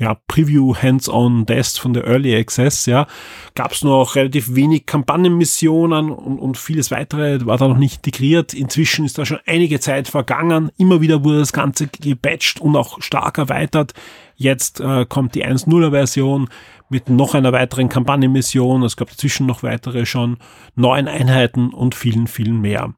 [0.00, 3.06] ja, Preview Hands-on Test von der Early Access, ja,
[3.54, 8.54] gab es noch relativ wenig Kampagnenmissionen und, und vieles weitere war da noch nicht integriert.
[8.54, 10.70] Inzwischen ist da schon einige Zeit vergangen.
[10.78, 13.94] Immer wieder wurde das Ganze gepatcht und auch stark erweitert.
[14.36, 16.48] Jetzt äh, kommt die 1.0er Version
[16.88, 18.82] mit noch einer weiteren Kampagnenmission.
[18.82, 20.38] Es gab dazwischen noch weitere schon,
[20.74, 22.94] neuen Einheiten und vielen, vielen mehr.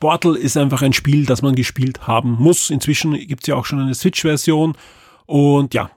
[0.00, 2.70] Portal ist einfach ein Spiel, das man gespielt haben muss.
[2.70, 4.74] Inzwischen gibt es ja auch schon eine Switch-Version.
[5.26, 5.90] Und ja,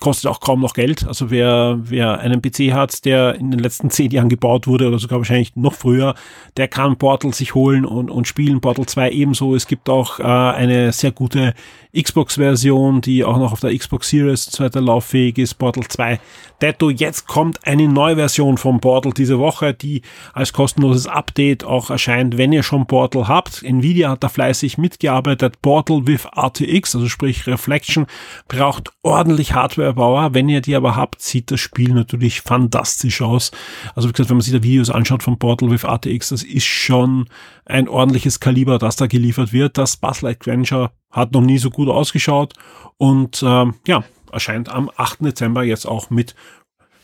[0.00, 1.06] kostet auch kaum noch Geld.
[1.06, 4.98] Also wer, wer einen PC hat, der in den letzten zehn Jahren gebaut wurde oder
[4.98, 6.14] sogar wahrscheinlich noch früher,
[6.56, 8.60] der kann Portal sich holen und, und spielen.
[8.60, 9.54] Portal 2 ebenso.
[9.54, 11.54] Es gibt auch äh, eine sehr gute
[11.96, 15.54] Xbox-Version, die auch noch auf der Xbox Series zweiter lauffähig ist.
[15.54, 16.18] Portal 2
[16.60, 16.90] Detto.
[16.90, 20.02] Jetzt kommt eine neue Version von Portal diese Woche, die
[20.32, 23.62] als kostenloses Update auch erscheint, wenn ihr schon Portal habt.
[23.62, 25.60] Nvidia hat da fleißig mitgearbeitet.
[25.62, 28.06] Portal with RTX, also sprich Reflection,
[28.48, 29.54] braucht ordentlich
[29.84, 30.34] Hardwarebauer.
[30.34, 33.50] Wenn ihr die aber habt, sieht das Spiel natürlich fantastisch aus.
[33.94, 36.64] Also wie gesagt, wenn man sich da Videos anschaut von Portal with RTX, das ist
[36.64, 37.28] schon
[37.64, 39.78] ein ordentliches Kaliber, das da geliefert wird.
[39.78, 42.54] Das Puzzle Adventure hat noch nie so gut ausgeschaut
[42.96, 45.24] und ähm, ja, erscheint am 8.
[45.24, 46.34] Dezember jetzt auch mit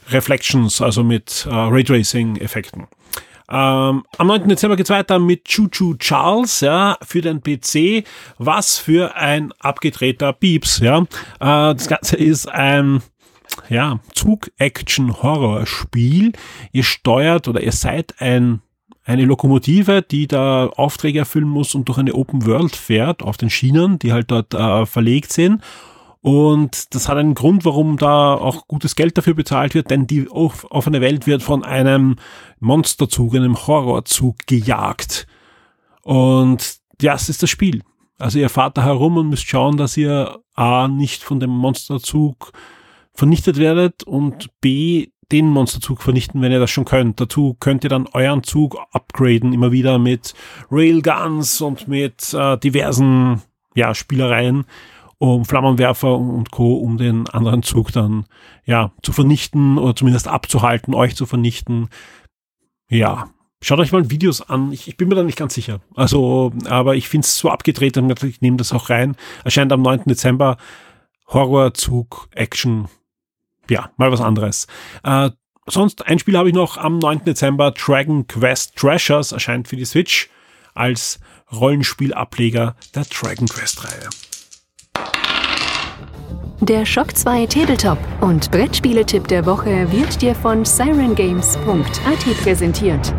[0.09, 2.89] Reflections, also mit äh, Raytracing-Effekten.
[3.51, 4.49] Ähm, am 9.
[4.49, 8.05] Dezember geht's weiter mit Choo Charles, ja, für den PC.
[8.39, 11.01] Was für ein abgedrehter Pieps, ja.
[11.01, 13.03] Äh, das Ganze ist ein,
[13.69, 16.33] ja, Zug-Action-Horror-Spiel.
[16.73, 18.63] Ihr steuert oder ihr seid ein
[19.05, 23.51] eine Lokomotive, die da Aufträge erfüllen muss und durch eine Open World fährt auf den
[23.51, 25.63] Schienen, die halt dort äh, verlegt sind.
[26.23, 30.29] Und das hat einen Grund, warum da auch gutes Geld dafür bezahlt wird, denn die
[30.31, 32.17] offene Welt wird von einem
[32.59, 35.27] Monsterzug, einem Horrorzug gejagt.
[36.03, 37.83] Und ja, das ist das Spiel.
[38.19, 42.53] Also ihr fahrt da herum und müsst schauen, dass ihr A, nicht von dem Monsterzug
[43.15, 47.21] vernichtet werdet und B, den Monsterzug vernichten, wenn ihr das schon könnt.
[47.21, 50.35] Dazu könnt ihr dann euren Zug upgraden, immer wieder mit
[50.71, 53.41] Railguns und mit äh, diversen
[53.75, 54.65] ja, Spielereien
[55.21, 58.25] um Flammenwerfer und Co., um den anderen Zug dann
[58.65, 61.89] ja zu vernichten oder zumindest abzuhalten, euch zu vernichten.
[62.89, 63.29] Ja,
[63.63, 64.73] Schaut euch mal Videos an.
[64.73, 65.83] Ich, ich, bin mir da nicht ganz sicher.
[65.95, 69.17] Also, aber ich finde es so abgedreht und ich nehme das auch rein.
[69.45, 70.05] Erscheint am 9.
[70.07, 70.57] Dezember.
[71.29, 72.89] Horrorzug, Action.
[73.69, 74.67] Ja, mal was anderes.
[75.05, 75.29] Äh,
[75.67, 77.27] sonst ein Spiel habe ich noch am 9.
[77.27, 77.73] Dezember.
[77.73, 80.31] Dragon Quest Treasures erscheint für die Switch
[80.73, 81.21] als
[81.53, 84.09] Rollenspielableger der Dragon Quest Reihe.
[86.63, 93.15] Der Shock 2 Tabletop und Brettspieletipp der Woche wird dir von sirengames.at präsentiert.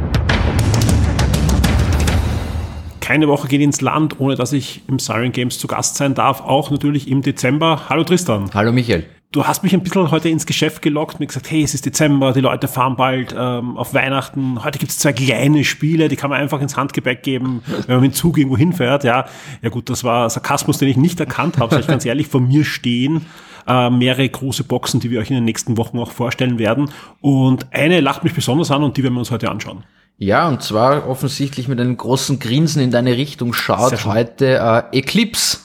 [3.00, 6.42] Keine Woche geht ins Land, ohne dass ich im Siren Games zu Gast sein darf.
[6.42, 7.90] Auch natürlich im Dezember.
[7.90, 8.52] Hallo Tristan.
[8.54, 11.74] Hallo Michael du hast mich ein bisschen heute ins Geschäft gelockt und gesagt, hey, es
[11.74, 14.64] ist Dezember, die Leute fahren bald ähm, auf Weihnachten.
[14.64, 18.02] Heute gibt es zwei kleine Spiele, die kann man einfach ins Handgepäck geben, wenn man
[18.02, 19.04] mit dem Zug irgendwo hinfährt.
[19.04, 19.26] Ja,
[19.62, 22.42] ja gut, das war Sarkasmus, den ich nicht erkannt habe, sag ich ganz ehrlich, vor
[22.42, 23.26] mir stehen
[23.68, 26.90] äh, mehrere große Boxen, die wir euch in den nächsten Wochen auch vorstellen werden.
[27.22, 29.84] Und eine lacht mich besonders an und die werden wir uns heute anschauen.
[30.18, 34.58] Ja, und zwar offensichtlich mit einem großen Grinsen in deine Richtung schaut heute
[34.92, 35.60] äh, Eclipse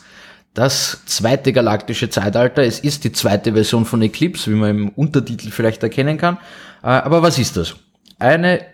[0.57, 2.65] das zweite galaktische Zeitalter.
[2.65, 6.39] Es ist die zweite Version von Eclipse, wie man im Untertitel vielleicht erkennen kann.
[6.83, 7.77] Äh, aber was ist das?
[8.19, 8.67] Eine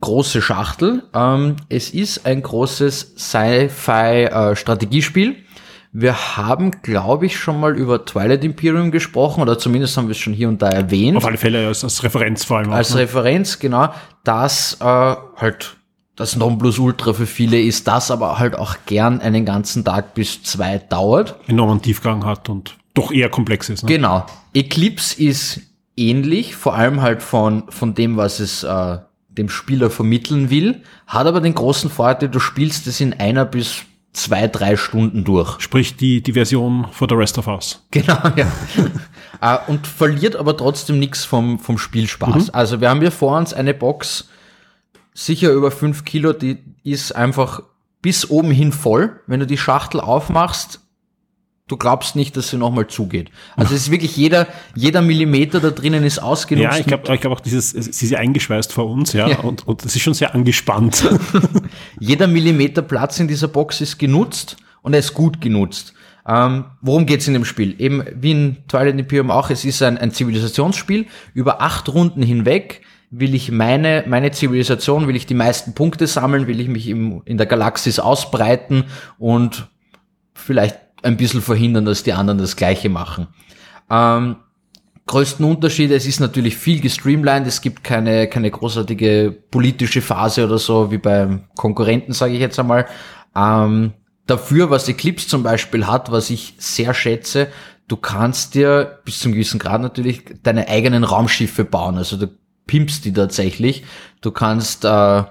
[0.00, 1.02] große Schachtel.
[1.14, 5.36] Ähm, es ist ein großes Sci-Fi-Strategiespiel.
[5.92, 10.18] Wir haben, glaube ich, schon mal über Twilight Imperium gesprochen, oder zumindest haben wir es
[10.18, 11.16] schon hier und da erwähnt.
[11.16, 12.70] Auf alle Fälle als, als Referenz vor allem.
[12.70, 13.00] Als auch, ne?
[13.00, 13.92] Referenz, genau.
[14.22, 15.76] Das äh, halt
[16.16, 20.78] das Nonplusultra für viele ist, das aber halt auch gern einen ganzen Tag bis zwei
[20.78, 21.36] dauert.
[21.46, 23.84] Enormen Tiefgang hat und doch eher komplex ist.
[23.84, 23.88] Ne?
[23.88, 24.26] Genau.
[24.52, 25.60] Eclipse ist
[25.96, 28.98] ähnlich, vor allem halt von, von dem, was es äh,
[29.30, 33.82] dem Spieler vermitteln will, hat aber den großen Vorteil, du spielst es in einer bis
[34.12, 35.60] zwei, drei Stunden durch.
[35.60, 37.84] Sprich die, die Version for the rest of us.
[37.90, 38.46] Genau, ja.
[39.40, 42.48] äh, und verliert aber trotzdem nichts vom, vom Spielspaß.
[42.48, 42.50] Mhm.
[42.52, 44.28] Also wir haben hier vor uns eine Box,
[45.14, 47.62] sicher über fünf Kilo, die ist einfach
[48.02, 49.20] bis oben hin voll.
[49.26, 50.80] Wenn du die Schachtel aufmachst,
[51.70, 53.30] du glaubst nicht, dass sie nochmal zugeht.
[53.56, 56.64] Also es ist wirklich jeder, jeder Millimeter da drinnen ist ausgenutzt.
[56.64, 59.38] Ja, ich glaube ich glaub auch dieses, sie ist eingeschweißt vor uns, ja, ja.
[59.40, 61.08] und, und es ist schon sehr angespannt.
[62.00, 65.94] jeder Millimeter Platz in dieser Box ist genutzt und er ist gut genutzt.
[66.26, 67.74] Ähm, worum geht's in dem Spiel?
[67.78, 72.82] Eben wie in Twilight Imperium auch, es ist ein, ein Zivilisationsspiel über acht Runden hinweg
[73.10, 77.22] will ich meine, meine Zivilisation, will ich die meisten Punkte sammeln, will ich mich im,
[77.24, 78.84] in der Galaxis ausbreiten
[79.18, 79.68] und
[80.32, 83.26] vielleicht ein bisschen verhindern, dass die anderen das Gleiche machen.
[83.90, 84.36] Ähm,
[85.06, 90.58] größten Unterschied, es ist natürlich viel gestreamlined, es gibt keine, keine großartige politische Phase oder
[90.58, 92.86] so, wie beim Konkurrenten, sage ich jetzt einmal.
[93.34, 93.94] Ähm,
[94.26, 97.48] dafür, was Eclipse zum Beispiel hat, was ich sehr schätze,
[97.88, 101.96] du kannst dir bis zum gewissen Grad natürlich deine eigenen Raumschiffe bauen.
[101.96, 102.28] Also du
[102.66, 103.84] pimpst die tatsächlich.
[104.20, 105.24] Du kannst äh,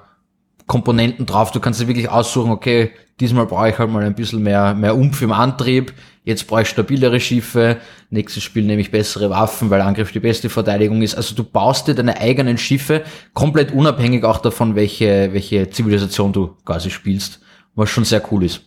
[0.70, 1.52] Komponenten drauf.
[1.52, 4.96] Du kannst dir wirklich aussuchen, okay, diesmal brauche ich halt mal ein bisschen mehr, mehr
[4.96, 5.94] Umf im Antrieb.
[6.24, 7.78] Jetzt brauche ich stabilere Schiffe.
[8.12, 11.16] Nächstes Spiel nehme ich bessere Waffen, weil Angriff die beste Verteidigung ist.
[11.16, 16.56] Also du baust dir deine eigenen Schiffe komplett unabhängig auch davon, welche, welche Zivilisation du
[16.66, 17.40] quasi spielst.
[17.74, 18.62] Was schon sehr cool ist.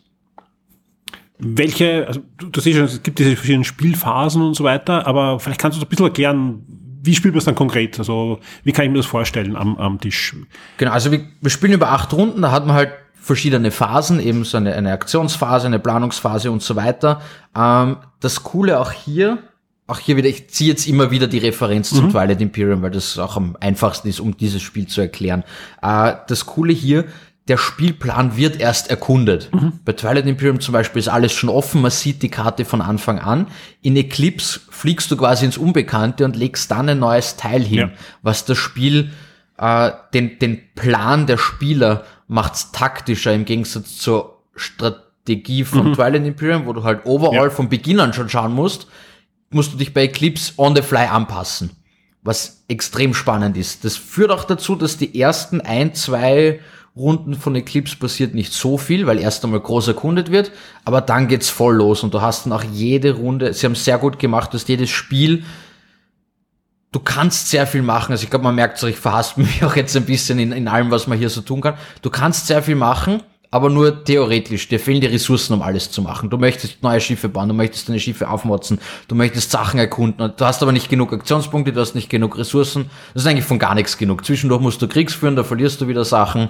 [1.39, 5.61] Welche, also du, siehst schon, es gibt diese verschiedenen Spielphasen und so weiter, aber vielleicht
[5.61, 6.72] kannst du ein bisschen erklären,
[7.03, 7.99] wie spielt man es dann konkret?
[7.99, 10.37] Also wie kann ich mir das vorstellen am, am Tisch?
[10.77, 14.45] Genau, also wir, wir spielen über acht Runden, da hat man halt verschiedene Phasen, eben
[14.45, 17.21] so eine, eine Aktionsphase, eine Planungsphase und so weiter.
[17.57, 19.39] Ähm, das Coole auch hier,
[19.87, 21.97] auch hier wieder, ich ziehe jetzt immer wieder die Referenz mhm.
[21.97, 25.45] zum Twilight Imperium, weil das auch am einfachsten ist, um dieses Spiel zu erklären.
[25.83, 27.05] Äh, das Coole hier,
[27.49, 29.51] der Spielplan wird erst erkundet.
[29.53, 29.81] Mhm.
[29.85, 33.19] Bei Twilight Imperium zum Beispiel ist alles schon offen, man sieht die Karte von Anfang
[33.19, 33.49] an.
[33.81, 37.91] In Eclipse fliegst du quasi ins Unbekannte und legst dann ein neues Teil hin, ja.
[38.23, 39.11] was das Spiel,
[39.59, 45.95] äh, den, den Plan der Spieler macht's taktischer im Gegensatz zur Strategie von mhm.
[45.95, 47.51] Twilight Imperium, wo du halt overall ja.
[47.51, 48.87] von Beginn an schon schauen musst,
[49.51, 51.71] musst du dich bei Eclipse on the fly anpassen.
[52.23, 53.85] Was extrem spannend ist.
[53.85, 56.61] Das führt auch dazu, dass die ersten ein, zwei
[56.95, 60.53] Runden von Eclipse passiert nicht so viel, weil erst einmal groß erkundet wird,
[60.85, 63.97] aber dann geht's voll los und du hast dann auch jede Runde, sie haben sehr
[63.97, 65.45] gut gemacht, dass jedes Spiel,
[66.93, 69.75] du kannst sehr viel machen, also ich glaube, man merkt so, ich verhasst mich auch
[69.75, 71.75] jetzt ein bisschen in, in allem, was man hier so tun kann.
[72.03, 74.69] Du kannst sehr viel machen, aber nur theoretisch.
[74.69, 76.31] Dir fehlen die Ressourcen, um alles zu machen.
[76.31, 80.33] Du möchtest neue Schiffe bauen, du möchtest deine Schiffe aufmotzen, du möchtest Sachen erkunden.
[80.37, 82.91] Du hast aber nicht genug Aktionspunkte, du hast nicht genug Ressourcen.
[83.13, 84.25] Das ist eigentlich von gar nichts genug.
[84.25, 86.49] Zwischendurch musst du Kriegs führen, da verlierst du wieder Sachen.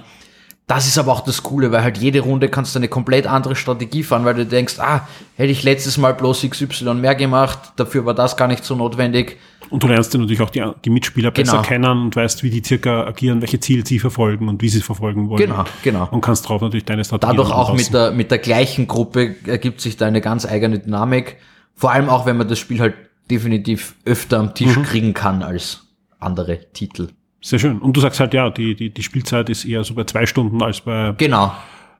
[0.65, 3.55] Das ist aber auch das Coole, weil halt jede Runde kannst du eine komplett andere
[3.55, 8.05] Strategie fahren, weil du denkst, ah, hätte ich letztes Mal bloß XY mehr gemacht, dafür
[8.05, 9.37] war das gar nicht so notwendig.
[9.69, 11.63] Und du lernst dann natürlich auch die, die Mitspieler besser genau.
[11.63, 14.85] kennen und weißt, wie die circa agieren, welche Ziele sie verfolgen und wie sie es
[14.85, 15.41] verfolgen wollen.
[15.41, 16.07] Genau, genau.
[16.11, 19.81] Und kannst drauf natürlich deine Strategie Dadurch auch mit der, mit der gleichen Gruppe ergibt
[19.81, 21.37] sich da eine ganz eigene Dynamik.
[21.75, 22.93] Vor allem auch, wenn man das Spiel halt
[23.29, 24.83] definitiv öfter am Tisch mhm.
[24.83, 25.87] kriegen kann als
[26.19, 27.09] andere Titel.
[27.43, 27.79] Sehr schön.
[27.79, 30.63] Und du sagst halt, ja, die, die, die Spielzeit ist eher so bei zwei Stunden
[30.63, 31.53] als bei genau.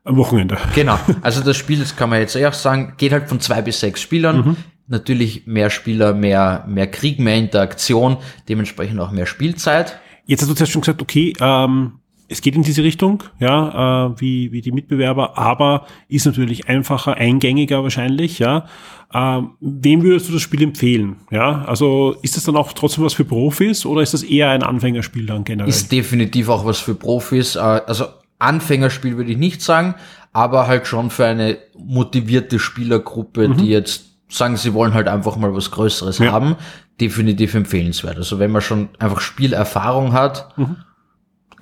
[0.05, 0.57] am Wochenende.
[0.73, 0.97] Genau.
[1.21, 4.01] Also das Spiel, das kann man jetzt eher sagen, geht halt von zwei bis sechs
[4.01, 4.37] Spielern.
[4.37, 4.57] Mhm.
[4.87, 9.99] Natürlich mehr Spieler, mehr, mehr Krieg, mehr Interaktion, dementsprechend auch mehr Spielzeit.
[10.25, 11.99] Jetzt hast du zuerst schon gesagt, okay, ähm,
[12.29, 17.15] es geht in diese Richtung, ja, äh, wie, wie die Mitbewerber, aber ist natürlich einfacher,
[17.15, 18.65] eingängiger wahrscheinlich, ja.
[19.13, 21.17] Ähm, wem würdest du das Spiel empfehlen?
[21.29, 24.63] Ja, also ist das dann auch trotzdem was für Profis oder ist das eher ein
[24.63, 25.69] Anfängerspiel dann generell?
[25.69, 27.55] Ist definitiv auch was für Profis.
[27.55, 28.05] Äh, also
[28.39, 29.95] Anfängerspiel würde ich nicht sagen,
[30.31, 33.57] aber halt schon für eine motivierte Spielergruppe, mhm.
[33.57, 36.31] die jetzt sagen, sie wollen halt einfach mal was Größeres ja.
[36.31, 36.55] haben,
[36.99, 38.17] definitiv empfehlenswert.
[38.17, 40.77] Also wenn man schon einfach Spielerfahrung hat, mhm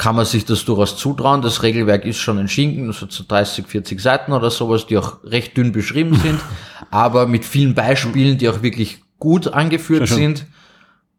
[0.02, 1.44] kann man sich das durchaus zutrauen.
[1.44, 5.24] Das Regelwerk ist schon ein Schinken, also zu 30, 40 Seiten oder sowas, die auch
[5.24, 6.40] recht dünn beschrieben sind,
[6.90, 10.48] aber mit vielen Beispielen, die auch wirklich gut angeführt sind.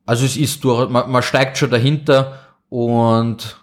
[0.04, 2.40] Also es ist durch, man, man steigt schon dahinter
[2.70, 3.56] und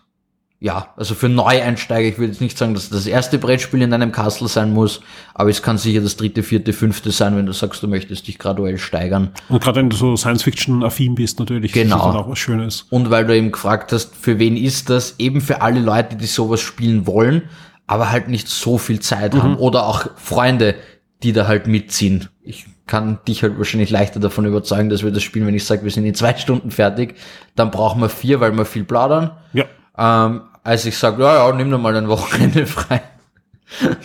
[0.61, 4.11] ja, also für Neueinsteiger, ich würde jetzt nicht sagen, dass das erste Brettspiel in einem
[4.11, 4.99] Castle sein muss,
[5.33, 8.39] aber es kann sicher das dritte, vierte, fünfte sein, wenn du sagst, du möchtest dich
[8.39, 9.31] graduell steigern.
[9.47, 11.95] Und gerade wenn du so Science-Fiction-affin bist, natürlich, genau.
[11.95, 12.85] ist das auch was Schönes.
[12.89, 15.15] Und weil du eben gefragt hast, für wen ist das?
[15.17, 17.43] Eben für alle Leute, die sowas spielen wollen,
[17.87, 19.43] aber halt nicht so viel Zeit mhm.
[19.43, 20.75] haben oder auch Freunde,
[21.23, 22.27] die da halt mitziehen.
[22.43, 25.83] Ich kann dich halt wahrscheinlich leichter davon überzeugen, dass wir das spielen, wenn ich sage,
[25.83, 27.15] wir sind in zwei Stunden fertig,
[27.55, 29.31] dann brauchen wir vier, weil wir viel plaudern.
[29.53, 29.65] Ja.
[29.97, 33.01] Ähm, als ich sage, ja, ja, nimm doch mal ein Wochenende frei.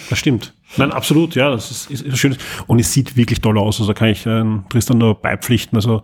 [0.09, 0.55] Das stimmt.
[0.77, 2.37] Nein, absolut, ja, das ist, ist, ist schön.
[2.67, 3.81] Und es sieht wirklich toll aus.
[3.81, 5.77] Also kann ich äh, Tristan nur beipflichten.
[5.77, 6.03] Also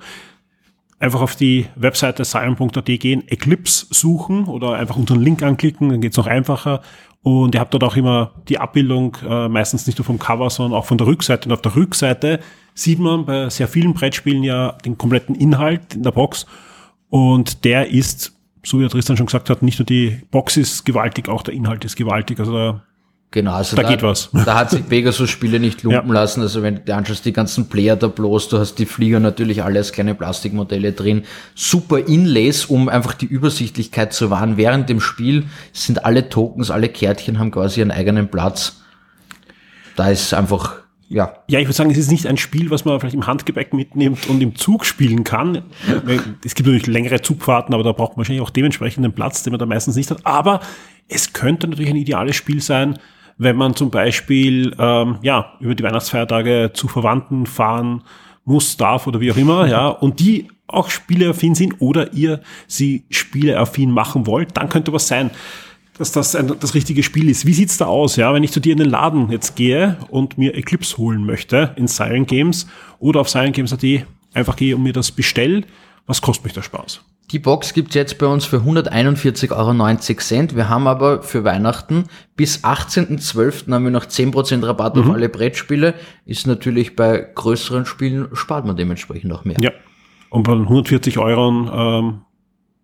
[0.99, 6.19] einfach auf die Webseite sion.at gehen, Eclipse suchen oder einfach unseren Link anklicken, dann geht's
[6.19, 6.83] noch einfacher.
[7.23, 10.79] Und ihr habt dort auch immer die Abbildung, äh, meistens nicht nur vom Cover, sondern
[10.79, 11.49] auch von der Rückseite.
[11.49, 12.41] Und auf der Rückseite
[12.75, 16.45] sieht man bei sehr vielen Brettspielen ja den kompletten Inhalt in der Box.
[17.09, 20.85] Und der ist so wie der Tristan schon gesagt hat, nicht nur die Box ist
[20.85, 22.39] gewaltig, auch der Inhalt ist gewaltig.
[22.41, 22.83] Also da,
[23.31, 24.31] genau, also da, da geht was.
[24.33, 26.15] Da hat sich Pegasus-Spiele nicht lumpen ja.
[26.15, 26.43] lassen.
[26.43, 29.79] Also wenn du anschaust, die ganzen Player da bloß, du hast die Flieger natürlich alle
[29.79, 31.23] als kleine Plastikmodelle drin.
[31.55, 34.57] Super Inlays, um einfach die Übersichtlichkeit zu wahren.
[34.57, 38.83] Während dem Spiel sind alle Tokens, alle Kärtchen haben quasi ihren eigenen Platz.
[39.97, 41.35] Da ist einfach ja.
[41.49, 44.29] Ja, ich würde sagen, es ist nicht ein Spiel, was man vielleicht im Handgepäck mitnimmt
[44.29, 45.65] und im Zug spielen kann.
[46.45, 49.51] Es gibt natürlich längere Zugfahrten, aber da braucht man wahrscheinlich auch dementsprechend einen Platz, den
[49.51, 50.25] man da meistens nicht hat.
[50.25, 50.61] Aber
[51.09, 52.97] es könnte natürlich ein ideales Spiel sein,
[53.39, 58.05] wenn man zum Beispiel ähm, ja über die Weihnachtsfeiertage zu Verwandten fahren
[58.45, 63.05] muss, darf oder wie auch immer, ja, und die auch spieleaffin sind oder ihr sie
[63.11, 65.33] spieleaffin machen wollt, dann könnte was sein.
[66.01, 67.45] Dass das ein, das richtige Spiel ist.
[67.45, 70.39] Wie sieht's da aus, ja, wenn ich zu dir in den Laden jetzt gehe und
[70.39, 72.67] mir Eclipse holen möchte in Silent Games
[72.99, 73.85] oder auf silentgames.at
[74.33, 75.67] einfach gehe und mir das bestell,
[76.07, 77.03] was kostet mich der Spaß?
[77.33, 80.57] Die Box gibt's jetzt bei uns für 141,90 Euro.
[80.57, 82.05] Wir haben aber für Weihnachten
[82.35, 83.71] bis 18.12.
[83.71, 85.03] haben wir noch 10% Rabatt mhm.
[85.03, 85.95] auf alle Brettspiele.
[86.25, 89.61] Ist natürlich bei größeren Spielen spart man dementsprechend auch mehr.
[89.61, 89.71] Ja.
[90.31, 92.23] Und bei 140 Euro ähm,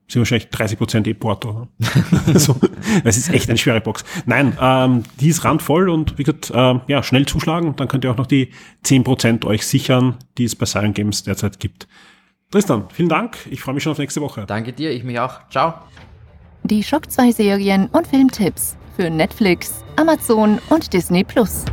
[0.08, 1.68] sind wahrscheinlich 30 Prozent E-Porto.
[2.26, 2.56] also,
[3.04, 4.04] es ist echt eine schwere Box.
[4.24, 7.74] Nein, ähm, die ist randvoll und wie gesagt, äh, ja, schnell zuschlagen.
[7.76, 8.50] Dann könnt ihr auch noch die
[8.84, 11.88] 10 Prozent euch sichern, die es bei Silent Games derzeit gibt.
[12.50, 13.36] Tristan, vielen Dank.
[13.50, 14.44] Ich freue mich schon auf nächste Woche.
[14.46, 15.40] Danke dir, ich mich auch.
[15.50, 15.74] Ciao.
[16.62, 21.64] Die Schock 2 Serien und Filmtipps für Netflix, Amazon und Disney Plus.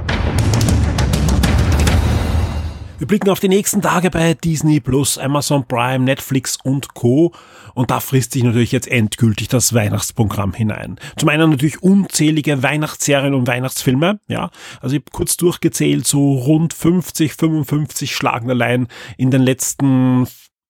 [3.03, 7.33] Wir blicken auf die nächsten Tage bei Disney Plus, Amazon Prime, Netflix und Co.
[7.73, 10.97] Und da frisst sich natürlich jetzt endgültig das Weihnachtsprogramm hinein.
[11.17, 14.51] Zum einen natürlich unzählige Weihnachtsserien und Weihnachtsfilme, ja.
[14.79, 18.87] Also ich habe kurz durchgezählt, so rund 50, 55 schlagen allein
[19.17, 20.25] in den letzten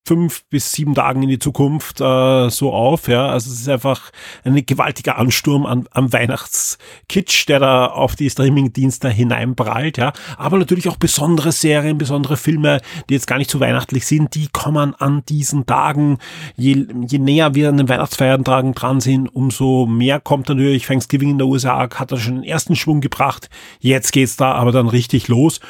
[0.06, 3.08] fünf bis sieben Tagen in die Zukunft äh, so auf.
[3.08, 4.12] Ja, also es ist einfach
[4.44, 9.98] ein gewaltiger Ansturm an, am Weihnachtskitsch, der da auf die Streamingdienste hineinprallt.
[9.98, 14.36] Ja, aber natürlich auch besondere Serien, besondere Filme, die jetzt gar nicht so weihnachtlich sind,
[14.36, 16.18] die kommen an diesen Tagen.
[16.58, 20.86] Je, je näher wir an den Weihnachtsfeiertagen dran sind, umso mehr kommt natürlich.
[20.86, 23.50] Thanksgiving in der USA hat da schon den ersten Schwung gebracht.
[23.80, 25.62] Jetzt geht's da aber dann richtig los.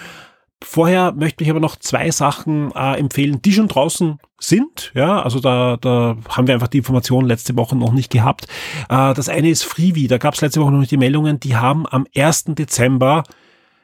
[0.65, 4.91] Vorher möchte ich aber noch zwei Sachen äh, empfehlen, die schon draußen sind.
[4.95, 8.47] Ja, also da, da haben wir einfach die Informationen letzte Woche noch nicht gehabt.
[8.89, 10.07] Äh, das eine ist Freebie.
[10.07, 11.39] Da gab es letzte Woche noch nicht die Meldungen.
[11.39, 12.45] Die haben am 1.
[12.55, 13.23] Dezember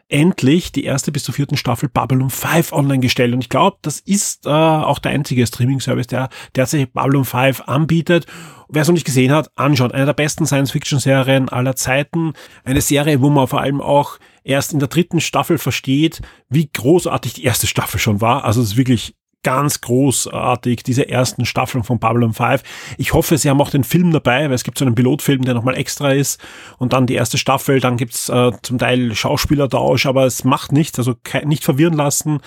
[0.08, 3.34] endlich die erste bis zur vierten Staffel Babylon 5 online gestellt.
[3.34, 8.26] Und ich glaube, das ist äh, auch der einzige Streaming-Service, der derzeit Babylon 5 anbietet.
[8.70, 9.92] Wer es noch nicht gesehen hat, anschauen.
[9.92, 12.34] Eine der besten Science-Fiction-Serien aller Zeiten.
[12.64, 17.34] Eine Serie, wo man vor allem auch erst in der dritten Staffel versteht, wie großartig
[17.34, 18.46] die erste Staffel schon war.
[18.46, 22.62] Also es ist wirklich ganz großartig, diese ersten Staffeln von Babylon 5.
[22.98, 25.54] Ich hoffe, sie haben auch den Film dabei, weil es gibt so einen Pilotfilm, der
[25.54, 26.42] nochmal extra ist
[26.78, 31.00] und dann die erste Staffel, dann gibt's äh, zum Teil Schauspielertausch, aber es macht nichts,
[31.00, 31.16] also
[31.46, 32.40] nicht verwirren lassen.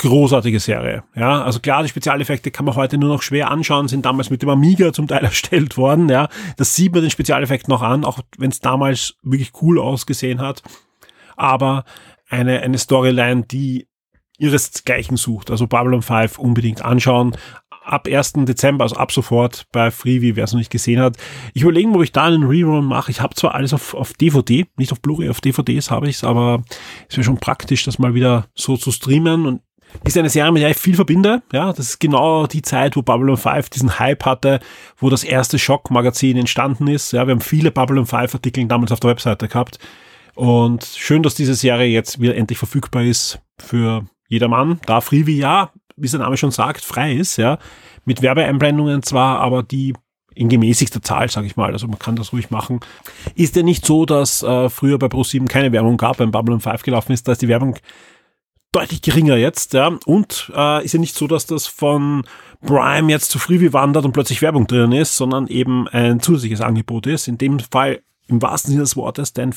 [0.00, 1.02] Großartige Serie.
[1.16, 4.42] Ja, also klar, die Spezialeffekte kann man heute nur noch schwer anschauen, sind damals mit
[4.42, 6.08] dem Amiga zum Teil erstellt worden.
[6.08, 10.40] Ja, das sieht man den Spezialeffekt noch an, auch wenn es damals wirklich cool ausgesehen
[10.40, 10.62] hat.
[11.38, 11.84] Aber
[12.28, 13.88] eine, eine Storyline, die
[14.38, 15.50] ihresgleichen sucht.
[15.50, 17.36] Also Babylon 5 unbedingt anschauen.
[17.84, 18.34] Ab 1.
[18.44, 21.16] Dezember, also ab sofort bei Freebie, wer es noch nicht gesehen hat.
[21.54, 23.10] Ich überlege, ob ich da einen Rerun mache.
[23.10, 26.24] Ich habe zwar alles auf, auf DVD, nicht auf Blu-ray, auf DVDs habe ich es,
[26.24, 26.62] aber
[27.08, 29.46] es wäre schon praktisch, das mal wieder so zu streamen.
[29.46, 29.62] Und
[30.04, 31.42] ist eine Serie, mit der ich viel verbinde.
[31.50, 34.60] Ja, das ist genau die Zeit, wo Babylon 5 diesen Hype hatte,
[34.98, 37.12] wo das erste Schock-Magazin entstanden ist.
[37.12, 39.78] Ja, wir haben viele Babylon 5 Artikel damals auf der Webseite gehabt.
[40.38, 45.72] Und schön, dass diese Serie jetzt wieder endlich verfügbar ist für jedermann, da Freebie ja,
[45.96, 47.58] wie sein Name schon sagt, frei ist, ja,
[48.04, 49.94] mit Werbeeinblendungen zwar, aber die
[50.36, 52.78] in gemäßigter Zahl, sage ich mal, also man kann das ruhig machen.
[53.34, 56.84] Ist ja nicht so, dass äh, früher bei Pro7 keine Werbung gab, beim Babylon 5
[56.84, 57.76] gelaufen ist, da ist die Werbung
[58.70, 62.24] deutlich geringer jetzt, ja, und äh, ist ja nicht so, dass das von
[62.64, 67.08] Prime jetzt zu Freebie wandert und plötzlich Werbung drin ist, sondern eben ein zusätzliches Angebot
[67.08, 67.26] ist.
[67.26, 69.54] In dem Fall im wahrsten Sinne des Wortes, denn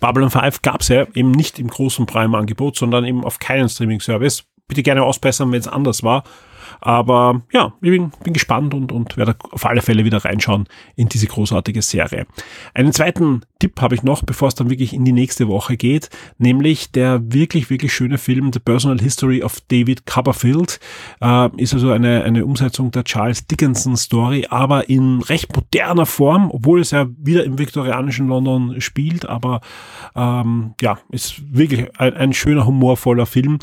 [0.00, 4.44] Babylon 5 gab es ja eben nicht im großen Prime-Angebot, sondern eben auf keinen Streaming-Service.
[4.66, 6.24] Bitte gerne ausbessern, wenn es anders war.
[6.80, 11.08] Aber ja, ich bin, bin gespannt und, und werde auf alle Fälle wieder reinschauen in
[11.08, 12.26] diese großartige Serie.
[12.74, 16.10] Einen zweiten Tipp habe ich noch, bevor es dann wirklich in die nächste Woche geht,
[16.38, 20.78] nämlich der wirklich, wirklich schöne Film The Personal History of David Copperfield.
[21.20, 26.50] Äh, ist also eine, eine Umsetzung der Charles Dickinson Story, aber in recht moderner Form,
[26.52, 29.60] obwohl es ja wieder im viktorianischen London spielt, aber
[30.14, 33.58] ähm, ja, ist wirklich ein, ein schöner, humorvoller Film.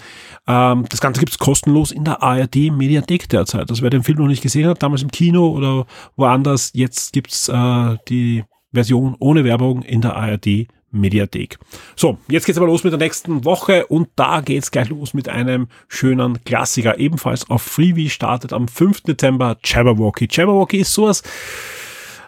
[0.47, 3.69] Ähm, das Ganze gibt's kostenlos in der ARD Mediathek derzeit.
[3.69, 5.85] Also wer den Film noch nicht gesehen hat, damals im Kino oder
[6.15, 8.43] woanders, jetzt gibt's äh, die
[8.73, 11.57] Version ohne Werbung in der ARD Mediathek.
[11.97, 15.27] So, jetzt geht's aber los mit der nächsten Woche und da geht's gleich los mit
[15.27, 16.97] einem schönen Klassiker.
[16.97, 19.01] Ebenfalls auf Freebie startet am 5.
[19.01, 20.27] Dezember Jabberwocky.
[20.31, 21.21] Jabberwocky ist sowas,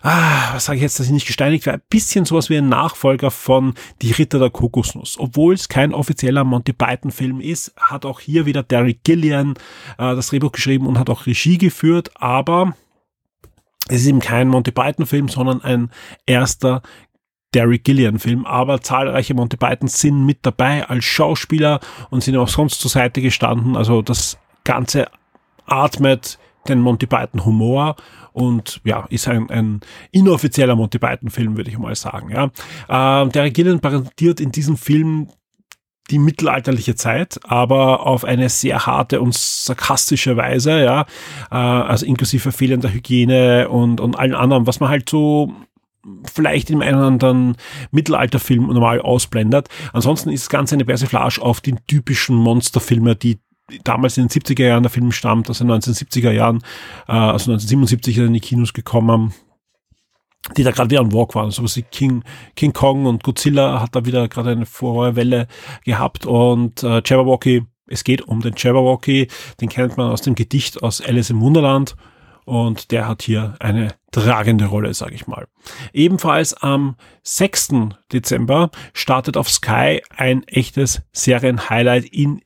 [0.01, 2.69] ah, was sage ich jetzt, dass ich nicht gesteinigt wäre, ein bisschen sowas wie ein
[2.69, 5.17] Nachfolger von Die Ritter der Kokosnuss.
[5.19, 9.51] Obwohl es kein offizieller Monty Python Film ist, hat auch hier wieder Derek Gillian
[9.97, 12.75] äh, das Drehbuch geschrieben und hat auch Regie geführt, aber
[13.89, 15.91] es ist eben kein Monty Python Film, sondern ein
[16.25, 16.81] erster
[17.53, 21.79] Derek Gillian Film, aber zahlreiche Monty Pythons sind mit dabei als Schauspieler
[22.09, 23.77] und sind auch sonst zur Seite gestanden.
[23.77, 25.07] Also das Ganze
[25.65, 26.37] atmet
[26.69, 27.95] den Monty Python Humor
[28.33, 32.29] und ja, ist ein, ein inoffizieller Monty Python Film, würde ich mal sagen.
[32.29, 33.23] Ja.
[33.23, 35.29] Äh, Derek Gillen präsentiert in diesem Film
[36.09, 41.01] die mittelalterliche Zeit, aber auf eine sehr harte und sarkastische Weise, ja,
[41.51, 45.53] äh, also inklusive fehlender Hygiene und, und allen anderen, was man halt so
[46.31, 47.57] vielleicht in einem anderen
[47.91, 49.67] Mittelalterfilm normal ausblendet.
[49.93, 53.39] Ansonsten ist das Ganze eine Persiflage auf die typischen Monsterfilme, die
[53.83, 56.57] damals in den 70er Jahren der Film stammt, in den 1970er Jahren,
[57.07, 59.33] äh, also 1977 in die Kinos gekommen,
[60.55, 61.51] die da gerade wieder an Walk waren.
[61.51, 62.23] So was wie King,
[62.55, 65.47] King Kong und Godzilla hat da wieder gerade eine Vorwelle
[65.83, 69.27] gehabt und äh, Jabberwocky, es geht um den Jabberwocky,
[69.61, 71.95] den kennt man aus dem Gedicht aus Alice im Wunderland
[72.45, 75.47] und der hat hier eine tragende Rolle, sage ich mal.
[75.91, 77.69] Ebenfalls am 6.
[78.13, 82.41] Dezember startet auf Sky ein echtes Serienhighlight in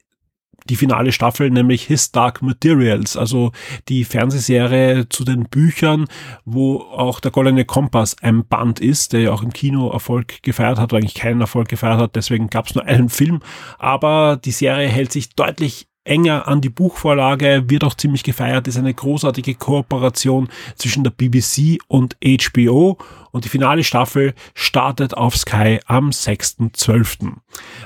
[0.70, 3.52] die finale Staffel, nämlich His Dark Materials, also
[3.90, 6.08] die Fernsehserie zu den Büchern,
[6.46, 10.80] wo auch der Goldene Kompass ein Band ist, der ja auch im Kino Erfolg gefeiert
[10.80, 13.40] hat, oder eigentlich keinen Erfolg gefeiert hat, deswegen gab es nur einen Film,
[13.80, 18.78] aber die Serie hält sich deutlich enger an die Buchvorlage, wird auch ziemlich gefeiert, ist
[18.78, 22.98] eine großartige Kooperation zwischen der BBC und HBO
[23.32, 27.34] und die finale Staffel startet auf Sky am 6.12.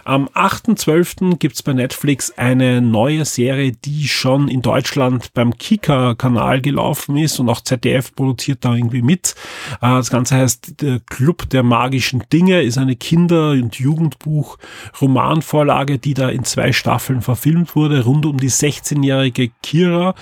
[0.03, 1.37] Am 8.12.
[1.37, 7.49] gibt's bei Netflix eine neue Serie, die schon in Deutschland beim Kika-Kanal gelaufen ist und
[7.49, 9.35] auch ZDF produziert da irgendwie mit.
[9.81, 16.13] Äh, das Ganze heißt der Club der magischen Dinge, ist eine Kinder- und Jugendbuch-Romanvorlage, die
[16.13, 20.15] da in zwei Staffeln verfilmt wurde, rund um die 16-jährige Kira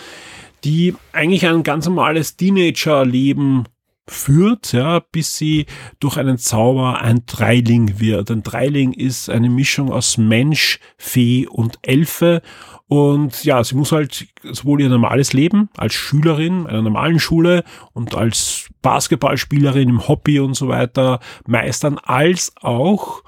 [0.64, 3.66] die eigentlich ein ganz normales Teenager-Leben
[4.08, 5.66] führt, ja, bis sie
[6.00, 8.30] durch einen Zauber ein Dreiling wird.
[8.32, 12.42] Ein Dreiling ist eine Mischung aus Mensch, Fee und Elfe.
[12.88, 18.14] Und ja, sie muss halt sowohl ihr normales Leben als Schülerin einer normalen Schule und
[18.14, 23.24] als Basketballspielerin im Hobby und so weiter meistern, als auch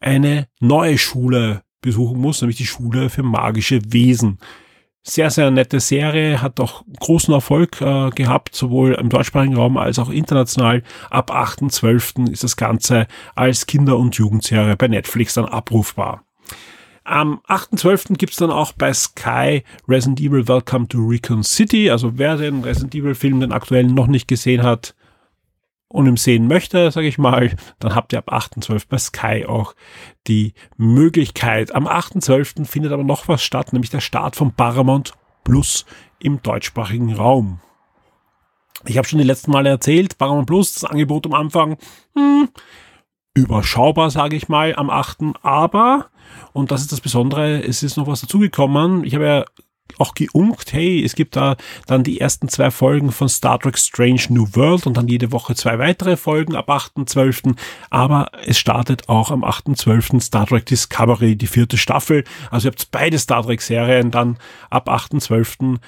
[0.00, 4.38] eine neue Schule besuchen muss, nämlich die Schule für magische Wesen
[5.08, 9.98] sehr, sehr nette Serie, hat auch großen Erfolg äh, gehabt, sowohl im deutschsprachigen Raum als
[9.98, 10.82] auch international.
[11.10, 12.30] Ab 8.12.
[12.32, 16.24] ist das Ganze als Kinder- und Jugendserie bei Netflix dann abrufbar.
[17.04, 18.16] Am 8.12.
[18.16, 21.88] gibt's dann auch bei Sky Resident Evil Welcome to Recon City.
[21.88, 24.96] Also wer den Resident Evil Film, den aktuellen, noch nicht gesehen hat,
[25.88, 28.86] und im sehen möchte, sage ich mal, dann habt ihr ab 8.12.
[28.88, 29.74] bei Sky auch
[30.26, 31.74] die Möglichkeit.
[31.74, 32.64] Am 8.12.
[32.64, 35.12] findet aber noch was statt, nämlich der Start von Paramount
[35.44, 35.86] Plus
[36.18, 37.60] im deutschsprachigen Raum.
[38.84, 41.78] Ich habe schon die letzten Male erzählt, Paramount Plus, das Angebot am Anfang,
[42.14, 42.48] hm,
[43.34, 45.18] überschaubar, sage ich mal, am 8.
[45.42, 46.06] Aber,
[46.52, 49.04] und das ist das Besondere, es ist noch was dazugekommen.
[49.04, 49.44] Ich habe ja
[49.98, 51.56] auch geunkt, hey, es gibt da
[51.86, 55.54] dann die ersten zwei Folgen von Star Trek Strange New World und dann jede Woche
[55.54, 57.56] zwei weitere Folgen ab 8.12.
[57.90, 60.20] Aber es startet auch am 8.12.
[60.20, 62.24] Star Trek Discovery, die vierte Staffel.
[62.50, 64.38] Also ihr habt beide Star Trek Serien dann
[64.70, 65.78] ab 8.12.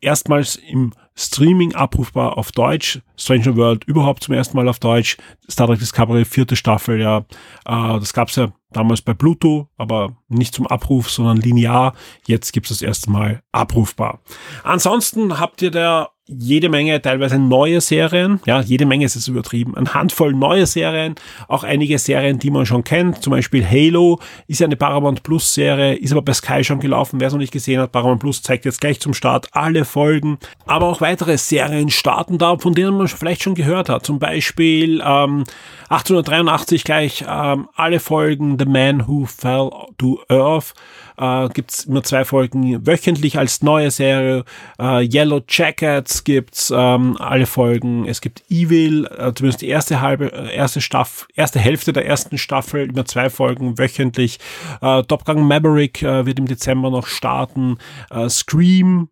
[0.00, 3.00] erstmals im Streaming abrufbar auf Deutsch.
[3.16, 5.16] Stranger World überhaupt zum ersten Mal auf Deutsch.
[5.50, 7.18] Star Trek Discovery, vierte Staffel, ja.
[7.66, 11.94] Äh, das gab's ja damals bei Pluto, aber nicht zum Abruf, sondern linear.
[12.26, 14.20] Jetzt gibt's das erste Mal abrufbar.
[14.62, 19.74] Ansonsten habt ihr da jede Menge teilweise neue Serien, ja, jede Menge ist es übertrieben,
[19.76, 21.14] eine Handvoll neue Serien,
[21.48, 25.54] auch einige Serien, die man schon kennt, zum Beispiel Halo ist ja eine Paramount Plus
[25.54, 28.42] Serie, ist aber bei Sky schon gelaufen, wer es noch nicht gesehen hat, Paramount Plus
[28.42, 32.96] zeigt jetzt gleich zum Start alle Folgen, aber auch weitere Serien starten da, von denen
[32.96, 35.44] man vielleicht schon gehört hat, zum Beispiel ähm,
[35.90, 40.74] 1883 gleich ähm, alle Folgen The Man Who Fell to Earth,
[41.16, 44.44] äh, gibt immer zwei Folgen wöchentlich als neue Serie.
[44.78, 48.06] Äh, Yellow Jackets gibt's ähm, alle Folgen.
[48.06, 52.38] Es gibt Evil, äh, zumindest die erste halbe, äh, erste Staffel, erste Hälfte der ersten
[52.38, 54.38] Staffel, immer zwei Folgen wöchentlich.
[54.82, 57.78] Äh, Top Gun Maverick äh, wird im Dezember noch starten.
[58.10, 59.08] Äh, Scream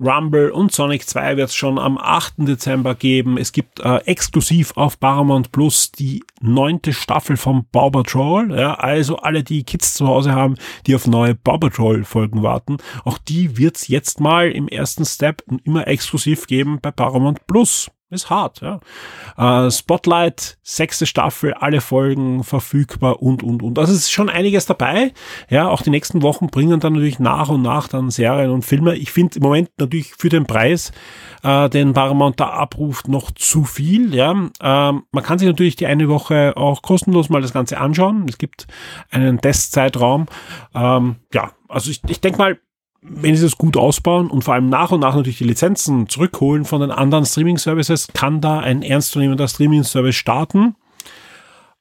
[0.00, 2.34] Rumble und Sonic 2 wird es schon am 8.
[2.38, 3.38] Dezember geben.
[3.38, 8.58] Es gibt äh, exklusiv auf Paramount Plus die neunte Staffel von Paw Patrol.
[8.58, 12.78] Ja, also alle, die Kids zu Hause haben, die auf neue Paw Patrol Folgen warten,
[13.04, 17.90] auch die wird es jetzt mal im ersten Step immer exklusiv geben bei Paramount Plus
[18.10, 18.80] ist hart, ja.
[19.36, 23.78] Äh, Spotlight, sechste Staffel, alle Folgen verfügbar und, und, und.
[23.78, 25.12] Also es ist schon einiges dabei.
[25.48, 28.96] Ja, auch die nächsten Wochen bringen dann natürlich nach und nach dann Serien und Filme.
[28.96, 30.92] Ich finde im Moment natürlich für den Preis,
[31.42, 34.30] äh, den Paramount da abruft, noch zu viel, ja.
[34.32, 34.50] Ähm,
[35.10, 38.26] man kann sich natürlich die eine Woche auch kostenlos mal das Ganze anschauen.
[38.28, 38.66] Es gibt
[39.10, 40.26] einen Testzeitraum.
[40.74, 42.58] Ähm, ja, also ich, ich denke mal,
[43.06, 46.64] wenn sie es gut ausbauen und vor allem nach und nach natürlich die Lizenzen zurückholen
[46.64, 50.74] von den anderen Streaming-Services, kann da ein ernstzunehmender Streaming-Service starten.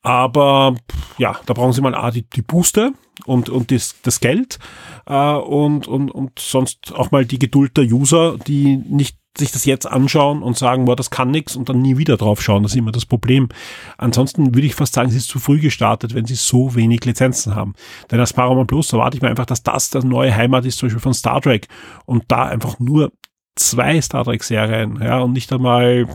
[0.02, 0.76] Aber
[1.18, 2.92] ja, da brauchen sie mal A, die, die Booster
[3.26, 4.60] und, und das, das Geld
[5.06, 9.66] äh, und, und, und sonst auch mal die Geduld der User, die nicht sich das
[9.66, 12.64] jetzt anschauen und sagen, boah, das kann nix und dann nie wieder drauf schauen.
[12.64, 13.50] Das ist immer das Problem.
[13.98, 17.56] Ansonsten würde ich fast sagen, sie ist zu früh gestartet, wenn sie so wenig Lizenzen
[17.56, 17.74] haben.
[18.12, 20.88] Denn als Paramount Plus erwarte ich mir einfach, dass das das neue Heimat ist, zum
[20.88, 21.68] Beispiel von Star Trek
[22.06, 23.12] und da einfach nur
[23.56, 26.08] zwei Star Trek Serien, ja, und nicht einmal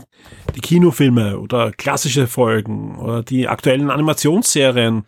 [0.55, 5.03] die Kinofilme oder klassische Folgen oder die aktuellen Animationsserien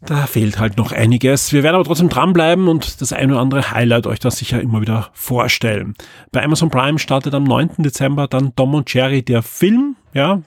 [0.00, 1.52] da fehlt halt noch einiges.
[1.52, 4.80] Wir werden aber trotzdem dranbleiben und das eine oder andere Highlight euch das sicher immer
[4.80, 5.94] wieder vorstellen.
[6.32, 7.70] Bei Amazon Prime startet am 9.
[7.78, 10.42] Dezember dann Dom und Jerry der Film, ja,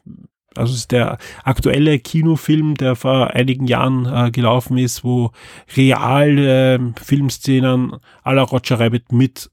[0.56, 5.32] also es ist der aktuelle Kinofilm, der vor einigen Jahren äh, gelaufen ist, wo
[5.76, 7.96] reale äh, Filmszenen
[8.26, 9.50] la Roger Rabbit mit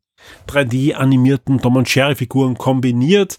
[0.49, 3.36] 3D animierten Tom und Jerry Figuren kombiniert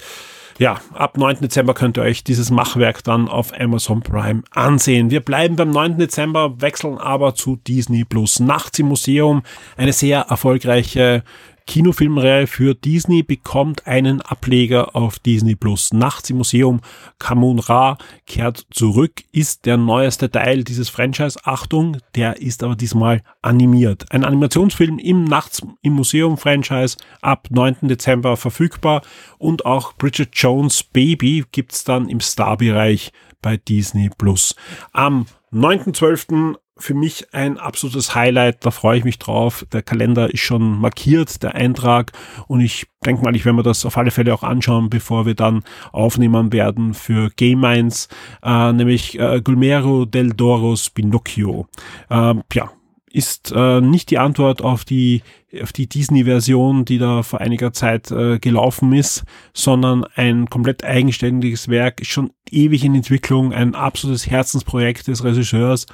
[0.59, 1.37] ja, ab 9.
[1.41, 5.09] Dezember könnt ihr euch dieses Machwerk dann auf Amazon Prime ansehen.
[5.11, 5.97] Wir bleiben beim 9.
[5.97, 8.39] Dezember, wechseln aber zu Disney Plus.
[8.39, 9.43] Nachts im Museum,
[9.75, 11.23] eine sehr erfolgreiche
[11.67, 15.93] Kinofilmreihe für Disney bekommt einen Ableger auf Disney Plus.
[15.93, 16.81] Nachts im Museum
[17.19, 21.39] Kamun Ra kehrt zurück, ist der neueste Teil dieses Franchise.
[21.43, 24.05] Achtung, der ist aber diesmal animiert.
[24.11, 27.75] Ein Animationsfilm im Nachts im Museum Franchise ab 9.
[27.81, 29.01] Dezember verfügbar
[29.37, 33.11] und auch Bridget Jones Baby gibt's dann im Star-Bereich
[33.41, 34.55] bei Disney Plus.
[34.93, 39.65] Am 9.12 für mich ein absolutes Highlight, da freue ich mich drauf.
[39.71, 42.11] Der Kalender ist schon markiert, der Eintrag
[42.47, 45.35] und ich denke mal, ich werde mir das auf alle Fälle auch anschauen, bevor wir
[45.35, 48.07] dann aufnehmen werden für Game Minds,
[48.43, 51.67] äh, nämlich äh, Gulmero del Doros Pinocchio.
[52.09, 52.71] Äh, ja,
[53.11, 55.23] ist äh, nicht die Antwort auf die
[55.61, 59.23] auf die Disney-Version, die da vor einiger Zeit äh, gelaufen ist,
[59.53, 65.87] sondern ein komplett eigenständiges Werk, ist schon ewig in Entwicklung, ein absolutes Herzensprojekt des Regisseurs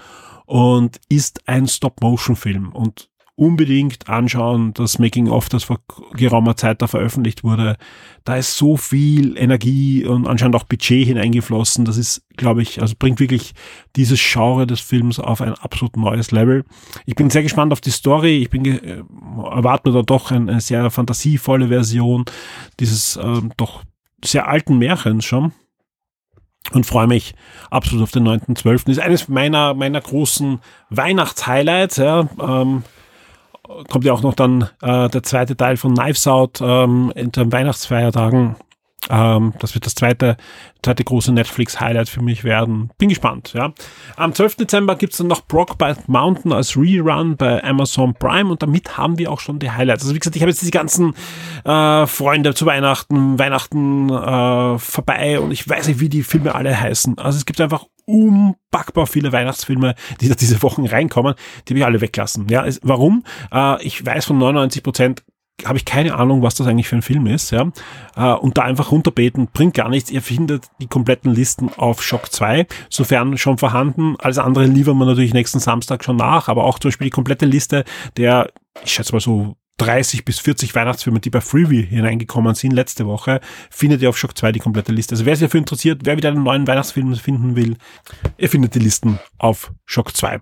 [0.46, 5.80] und ist ein Stop-Motion-Film und unbedingt anschauen, das Making-of, das vor
[6.14, 7.78] geraumer Zeit da veröffentlicht wurde.
[8.26, 11.84] Da ist so viel Energie und anscheinend auch Budget hineingeflossen.
[11.84, 13.54] Das ist, glaube ich, also bringt wirklich
[13.96, 16.64] dieses Genre des Films auf ein absolut neues Level.
[17.08, 18.38] Ich bin sehr gespannt auf die Story.
[18.38, 19.04] Ich bin äh,
[19.50, 22.26] erwarte da doch eine, eine sehr fantasievolle Version
[22.80, 23.84] dieses äh, doch
[24.24, 25.54] sehr alten Märchens schon
[26.72, 27.36] und freue mich
[27.70, 28.89] absolut auf den 9.12.
[28.89, 30.59] Ist eines meiner, meiner großen
[30.89, 31.97] Weihnachtshighlights.
[31.97, 32.28] Ja.
[32.39, 32.84] Ähm,
[33.89, 37.51] kommt ja auch noch dann äh, der zweite Teil von Knives Out ähm, in den
[37.51, 38.55] Weihnachtsfeiertagen.
[39.10, 40.38] Ähm, das wird das zweite,
[40.84, 42.89] zweite große Netflix-Highlight für mich werden.
[42.97, 43.74] Bin gespannt, ja.
[44.16, 44.58] Am 12.
[44.58, 49.32] Dezember gibt's dann noch Brockbite Mountain als Rerun bei Amazon Prime und damit haben wir
[49.32, 50.04] auch schon die Highlights.
[50.04, 51.14] Also wie gesagt, ich habe jetzt diese ganzen
[51.66, 56.80] äh, Freunde zu Weihnachten, Weihnachten äh, vorbei und ich weiß nicht, wie die Filme alle
[56.80, 57.18] heißen.
[57.18, 61.36] Also es gibt einfach unpackbar viele Weihnachtsfilme, die da diese Wochen reinkommen,
[61.68, 62.47] die wir alle weglassen.
[62.49, 63.24] Ja, warum?
[63.51, 65.24] Äh, ich weiß von 99 Prozent
[65.66, 67.72] habe ich keine Ahnung, was das eigentlich für ein Film ist, ja.
[68.16, 70.11] Äh, und da einfach runterbeten bringt gar nichts.
[70.11, 74.16] Ihr findet die kompletten Listen auf Shock 2, sofern schon vorhanden.
[74.20, 77.45] Alles andere liefern wir natürlich nächsten Samstag schon nach, aber auch zum Beispiel die komplette
[77.45, 77.84] Liste
[78.18, 78.51] der,
[78.84, 83.41] ich schätze mal so 30 bis 40 Weihnachtsfilme, die bei Freeview hineingekommen sind letzte Woche,
[83.70, 85.14] findet ihr auf Shock 2 die komplette Liste.
[85.14, 87.78] Also wer sich dafür interessiert, wer wieder einen neuen Weihnachtsfilm finden will,
[88.38, 90.39] ihr findet die Listen auf Shock 2.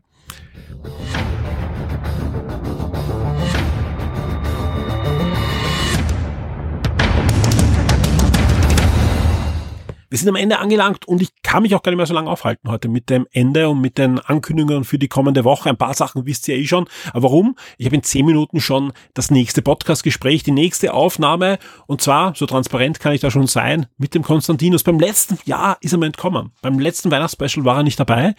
[10.12, 12.30] Wir sind am Ende angelangt und ich kann mich auch gar nicht mehr so lange
[12.30, 15.70] aufhalten heute mit dem Ende und mit den Ankündigungen für die kommende Woche.
[15.70, 16.90] Ein paar Sachen wisst ihr eh schon.
[17.14, 17.56] Aber warum?
[17.78, 22.46] Ich habe in zehn Minuten schon das nächste Podcast-Gespräch, die nächste Aufnahme und zwar, so
[22.46, 24.84] transparent kann ich da schon sein, mit dem Konstantinus.
[24.84, 26.52] Beim letzten Jahr ist er mir entkommen.
[26.62, 28.36] Beim letzten Weihnachtsspecial war er nicht dabei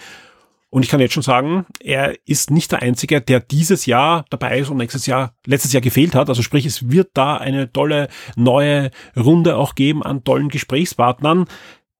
[0.72, 4.58] und ich kann jetzt schon sagen, er ist nicht der Einzige, der dieses Jahr dabei
[4.58, 6.30] ist und nächstes Jahr, letztes Jahr gefehlt hat.
[6.30, 11.44] Also sprich, es wird da eine tolle neue Runde auch geben an tollen Gesprächspartnern.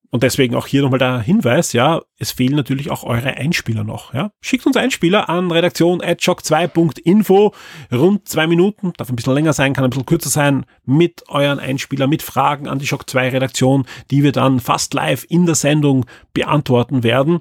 [0.09, 4.15] Und deswegen auch hier nochmal der Hinweis, ja, es fehlen natürlich auch eure Einspieler noch,
[4.15, 4.31] ja.
[4.41, 7.55] Schickt uns Einspieler an redaktion.shock2.info.
[7.93, 11.59] Rund zwei Minuten, darf ein bisschen länger sein, kann ein bisschen kürzer sein, mit euren
[11.59, 15.57] Einspieler, mit Fragen an die Shock 2 Redaktion, die wir dann fast live in der
[15.57, 17.41] Sendung beantworten werden.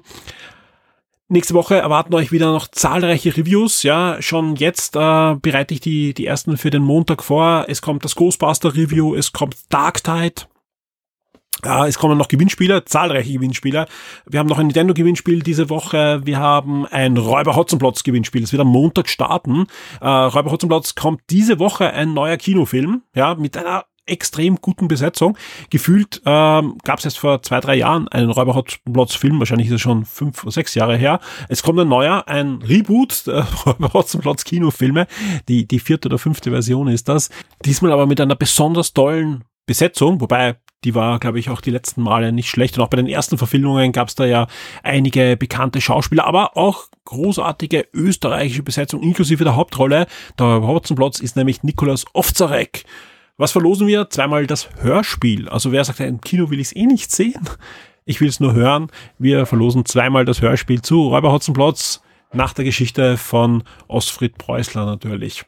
[1.32, 3.84] Nächste Woche erwarten euch wieder noch zahlreiche Reviews.
[3.84, 7.64] Ja, schon jetzt äh, bereite ich die, die ersten für den Montag vor.
[7.68, 10.42] Es kommt das Ghostbuster Review, es kommt Dark Tide.
[11.64, 13.88] Ja, es kommen noch Gewinnspieler, zahlreiche Gewinnspieler.
[14.26, 16.20] Wir haben noch ein Nintendo-Gewinnspiel diese Woche.
[16.22, 18.42] Wir haben ein Räuber Hotzenplotz-Gewinnspiel.
[18.42, 19.68] Es wird am Montag starten.
[20.02, 25.36] Äh, Räuber Hotzenplotz kommt diese Woche ein neuer Kinofilm, ja, mit einer extrem guten Besetzung.
[25.70, 29.80] Gefühlt ähm, gab es erst vor zwei, drei Jahren einen Räuber Hotzenplotz-Film, wahrscheinlich ist es
[29.80, 31.20] schon fünf oder sechs Jahre her.
[31.48, 35.06] Es kommt ein neuer, ein Reboot der Räuber Hotzenplotz Kinofilme.
[35.48, 37.30] Die, die vierte oder fünfte Version ist das.
[37.64, 42.02] Diesmal aber mit einer besonders tollen Besetzung, wobei die war, glaube ich, auch die letzten
[42.02, 42.76] Male nicht schlecht.
[42.76, 44.48] Und auch bei den ersten Verfilmungen gab es da ja
[44.82, 50.06] einige bekannte Schauspieler, aber auch großartige österreichische Besetzung, inklusive der Hauptrolle.
[50.38, 52.84] Der Hotzenplotz ist nämlich Nikolaus Ovzarek.
[53.42, 54.08] Was verlosen wir?
[54.08, 55.48] Zweimal das Hörspiel.
[55.48, 57.40] Also wer sagt, im Kino will ich es eh nicht sehen.
[58.04, 58.86] Ich will es nur hören.
[59.18, 65.44] Wir verlosen zweimal das Hörspiel zu Räuber Hotzenplotz nach der Geschichte von Osfried Preußler natürlich.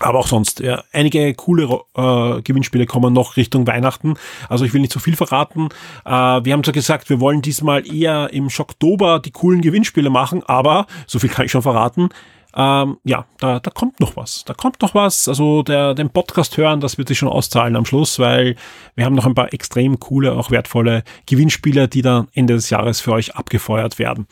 [0.00, 4.18] Aber auch sonst, ja, einige coole äh, Gewinnspiele kommen noch Richtung Weihnachten.
[4.50, 5.70] Also ich will nicht zu viel verraten.
[6.04, 10.42] Äh, wir haben zwar gesagt, wir wollen diesmal eher im Schocktober die coolen Gewinnspiele machen,
[10.44, 12.10] aber so viel kann ich schon verraten.
[12.56, 14.44] Ähm, ja, da, da kommt noch was.
[14.44, 15.28] Da kommt noch was.
[15.28, 18.56] Also der, den Podcast hören, das wird sich schon auszahlen am Schluss, weil
[18.94, 23.00] wir haben noch ein paar extrem coole, auch wertvolle Gewinnspiele, die dann Ende des Jahres
[23.00, 24.26] für euch abgefeuert werden.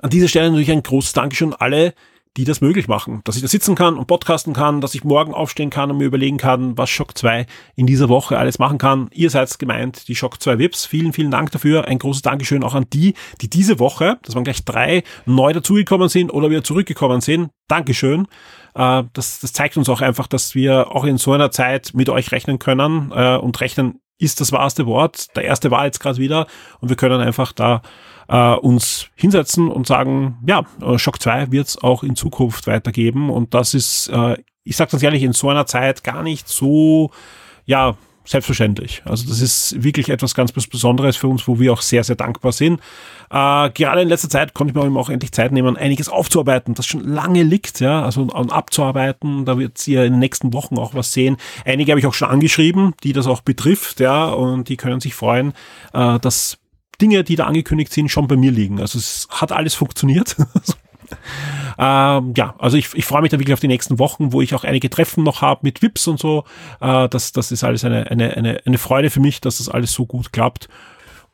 [0.00, 1.94] An dieser Stelle natürlich ein großes Dankeschön an alle,
[2.36, 3.20] die das möglich machen.
[3.24, 6.04] Dass ich da sitzen kann und podcasten kann, dass ich morgen aufstehen kann und mir
[6.04, 9.08] überlegen kann, was Shock 2 in dieser Woche alles machen kann.
[9.12, 10.86] Ihr seid gemeint, die Shock 2 Vips.
[10.86, 11.86] Vielen, vielen Dank dafür.
[11.86, 16.08] Ein großes Dankeschön auch an die, die diese Woche, das waren gleich drei, neu dazugekommen
[16.08, 17.50] sind oder wieder zurückgekommen sind.
[17.68, 18.26] Dankeschön.
[18.74, 22.08] Äh, das, das zeigt uns auch einfach, dass wir auch in so einer Zeit mit
[22.08, 25.36] euch rechnen können äh, und rechnen ist das wahrste Wort.
[25.36, 26.46] Der erste war jetzt gerade wieder
[26.80, 27.82] und wir können einfach da
[28.28, 33.30] äh, uns hinsetzen und sagen, ja, äh, Shock 2 wird es auch in Zukunft weitergeben
[33.30, 37.10] und das ist, äh, ich sage ganz ehrlich, in so einer Zeit gar nicht so,
[37.66, 37.96] ja,
[38.26, 39.02] selbstverständlich.
[39.04, 42.52] Also das ist wirklich etwas ganz Besonderes für uns, wo wir auch sehr, sehr dankbar
[42.52, 42.80] sind.
[43.30, 46.86] Äh, gerade in letzter Zeit konnte ich mir auch endlich Zeit nehmen, einiges aufzuarbeiten, das
[46.86, 49.44] schon lange liegt, ja, also und abzuarbeiten.
[49.44, 51.36] Da wird ihr in den nächsten Wochen auch was sehen.
[51.64, 55.14] Einige habe ich auch schon angeschrieben, die das auch betrifft, ja, und die können sich
[55.14, 55.52] freuen,
[55.92, 56.58] äh, dass
[57.00, 58.80] Dinge, die da angekündigt sind, schon bei mir liegen.
[58.80, 60.36] Also es hat alles funktioniert.
[61.78, 64.54] ähm, ja, also ich, ich freue mich da wirklich auf die nächsten Wochen, wo ich
[64.54, 66.44] auch einige Treffen noch habe mit Vips und so.
[66.80, 69.92] Äh, das, das ist alles eine, eine, eine, eine Freude für mich, dass das alles
[69.92, 70.68] so gut klappt.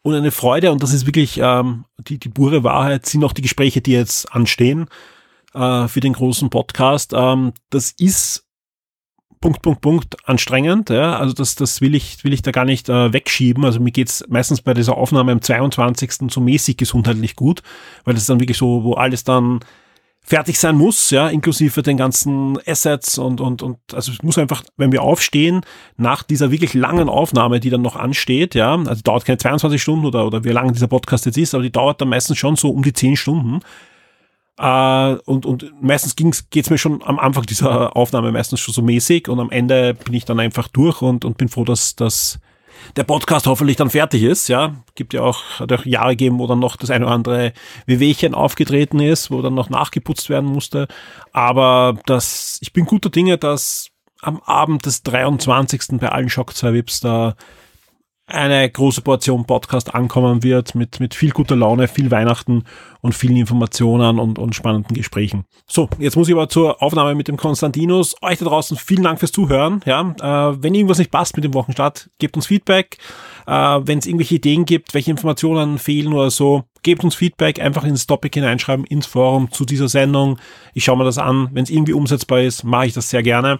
[0.03, 3.43] Und eine Freude, und das ist wirklich ähm, die, die pure Wahrheit, sind auch die
[3.43, 4.86] Gespräche, die jetzt anstehen
[5.55, 7.12] äh, für den großen Podcast.
[7.14, 8.45] Ähm, das ist
[9.40, 10.90] Punkt, Punkt, Punkt anstrengend.
[10.90, 11.18] Ja?
[11.18, 13.64] Also das, das will ich, will ich da gar nicht äh, wegschieben.
[13.64, 16.30] Also mir geht's meistens bei dieser Aufnahme am 22.
[16.30, 17.62] so mäßig gesundheitlich gut,
[18.05, 19.61] weil das ist dann wirklich so, wo alles dann
[20.24, 24.62] fertig sein muss, ja, inklusive den ganzen Assets und, und, und, also es muss einfach,
[24.76, 25.62] wenn wir aufstehen,
[25.96, 30.06] nach dieser wirklich langen Aufnahme, die dann noch ansteht, ja, also dauert keine 22 Stunden
[30.06, 32.70] oder, oder wie lange dieser Podcast jetzt ist, aber die dauert dann meistens schon so
[32.70, 33.60] um die 10 Stunden.
[34.58, 38.82] Äh, und, und meistens ging's, geht's mir schon am Anfang dieser Aufnahme meistens schon so
[38.82, 42.38] mäßig und am Ende bin ich dann einfach durch und, und bin froh, dass, dass
[42.96, 44.48] der Podcast hoffentlich dann fertig ist.
[44.48, 47.52] Ja, gibt ja auch, hat auch Jahre gegeben, wo dann noch das eine oder andere
[47.86, 50.88] Wehwehchen aufgetreten ist, wo dann noch nachgeputzt werden musste.
[51.32, 53.88] Aber das, ich bin guter Dinge, dass
[54.20, 55.98] am Abend des 23.
[56.00, 57.34] bei allen Shock 2 Vips da
[58.32, 62.64] eine große Portion Podcast ankommen wird mit, mit viel guter Laune, viel Weihnachten
[63.00, 65.44] und vielen Informationen und, und spannenden Gesprächen.
[65.66, 68.14] So, jetzt muss ich aber zur Aufnahme mit dem Konstantinus.
[68.22, 69.80] Euch da draußen vielen Dank fürs Zuhören.
[69.84, 72.98] Ja, äh, wenn irgendwas nicht passt mit dem Wochenstart, gebt uns Feedback.
[73.46, 77.84] Äh, wenn es irgendwelche Ideen gibt, welche Informationen fehlen oder so, gebt uns Feedback, einfach
[77.84, 80.38] ins Topic hineinschreiben, ins Forum zu dieser Sendung.
[80.74, 81.48] Ich schaue mir das an.
[81.52, 83.58] Wenn es irgendwie umsetzbar ist, mache ich das sehr gerne.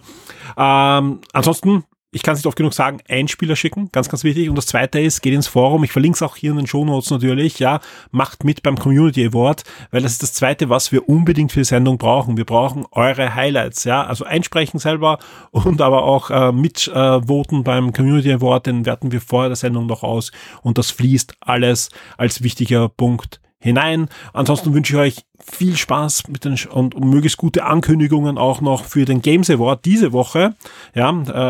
[0.57, 1.83] Ähm, ansonsten
[2.13, 4.47] ich kann es nicht oft genug sagen, Einspieler schicken, ganz, ganz wichtig.
[4.49, 6.85] Und das zweite ist, geht ins Forum, ich verlinke es auch hier in den Show
[6.85, 7.79] Notes natürlich, ja,
[8.11, 11.65] macht mit beim Community Award, weil das ist das zweite, was wir unbedingt für die
[11.65, 12.37] Sendung brauchen.
[12.37, 15.17] Wir brauchen eure Highlights, ja, also einsprechen selber
[15.51, 19.87] und aber auch äh, mitvoten äh, beim Community Award, den werten wir vor der Sendung
[19.87, 24.09] noch aus und das fließt alles als wichtiger Punkt hinein.
[24.33, 28.85] Ansonsten wünsche ich euch viel Spaß mit den und, und möglichst gute Ankündigungen auch noch
[28.85, 30.55] für den Games Award diese Woche.
[30.93, 31.09] Ja,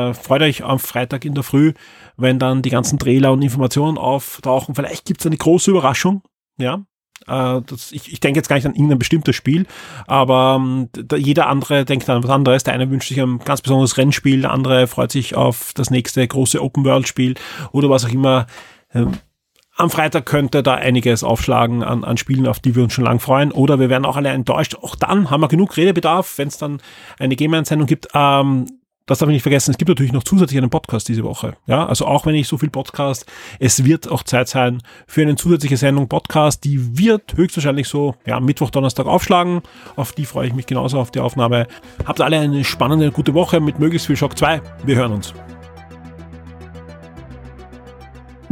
[0.10, 1.74] äh, freut euch am Freitag in der Früh,
[2.16, 4.76] wenn dann die ganzen Trailer und Informationen auftauchen.
[4.76, 6.22] Vielleicht gibt's eine große Überraschung.
[6.58, 6.86] Ja,
[7.28, 9.66] äh, das, ich, ich denke jetzt gar nicht an irgendein bestimmtes Spiel,
[10.06, 12.64] aber ähm, da, jeder andere denkt an was anderes.
[12.64, 16.28] Der eine wünscht sich ein ganz besonderes Rennspiel, der andere freut sich auf das nächste
[16.28, 17.36] große Open-World-Spiel
[17.72, 18.46] oder was auch immer.
[18.94, 19.14] Ähm,
[19.76, 23.20] am Freitag könnte da einiges aufschlagen an, an Spielen, auf die wir uns schon lang
[23.20, 23.52] freuen.
[23.52, 24.76] Oder wir werden auch alle enttäuscht.
[24.76, 26.82] Auch dann haben wir genug Redebedarf, wenn es dann
[27.18, 28.08] eine Game-Sendung gibt.
[28.14, 28.68] Ähm,
[29.06, 31.58] das darf ich nicht vergessen, es gibt natürlich noch zusätzlich einen Podcast diese Woche.
[31.68, 33.26] Ja, also auch wenn ich so viel Podcast,
[33.60, 38.40] es wird auch Zeit sein für eine zusätzliche Sendung Podcast, die wird höchstwahrscheinlich so, ja,
[38.40, 39.62] Mittwoch, Donnerstag aufschlagen.
[39.98, 41.68] Auf die freue ich mich genauso auf die Aufnahme.
[42.06, 44.62] Habt alle eine spannende, gute Woche mit möglichst viel Schock 2.
[44.86, 45.34] Wir hören uns.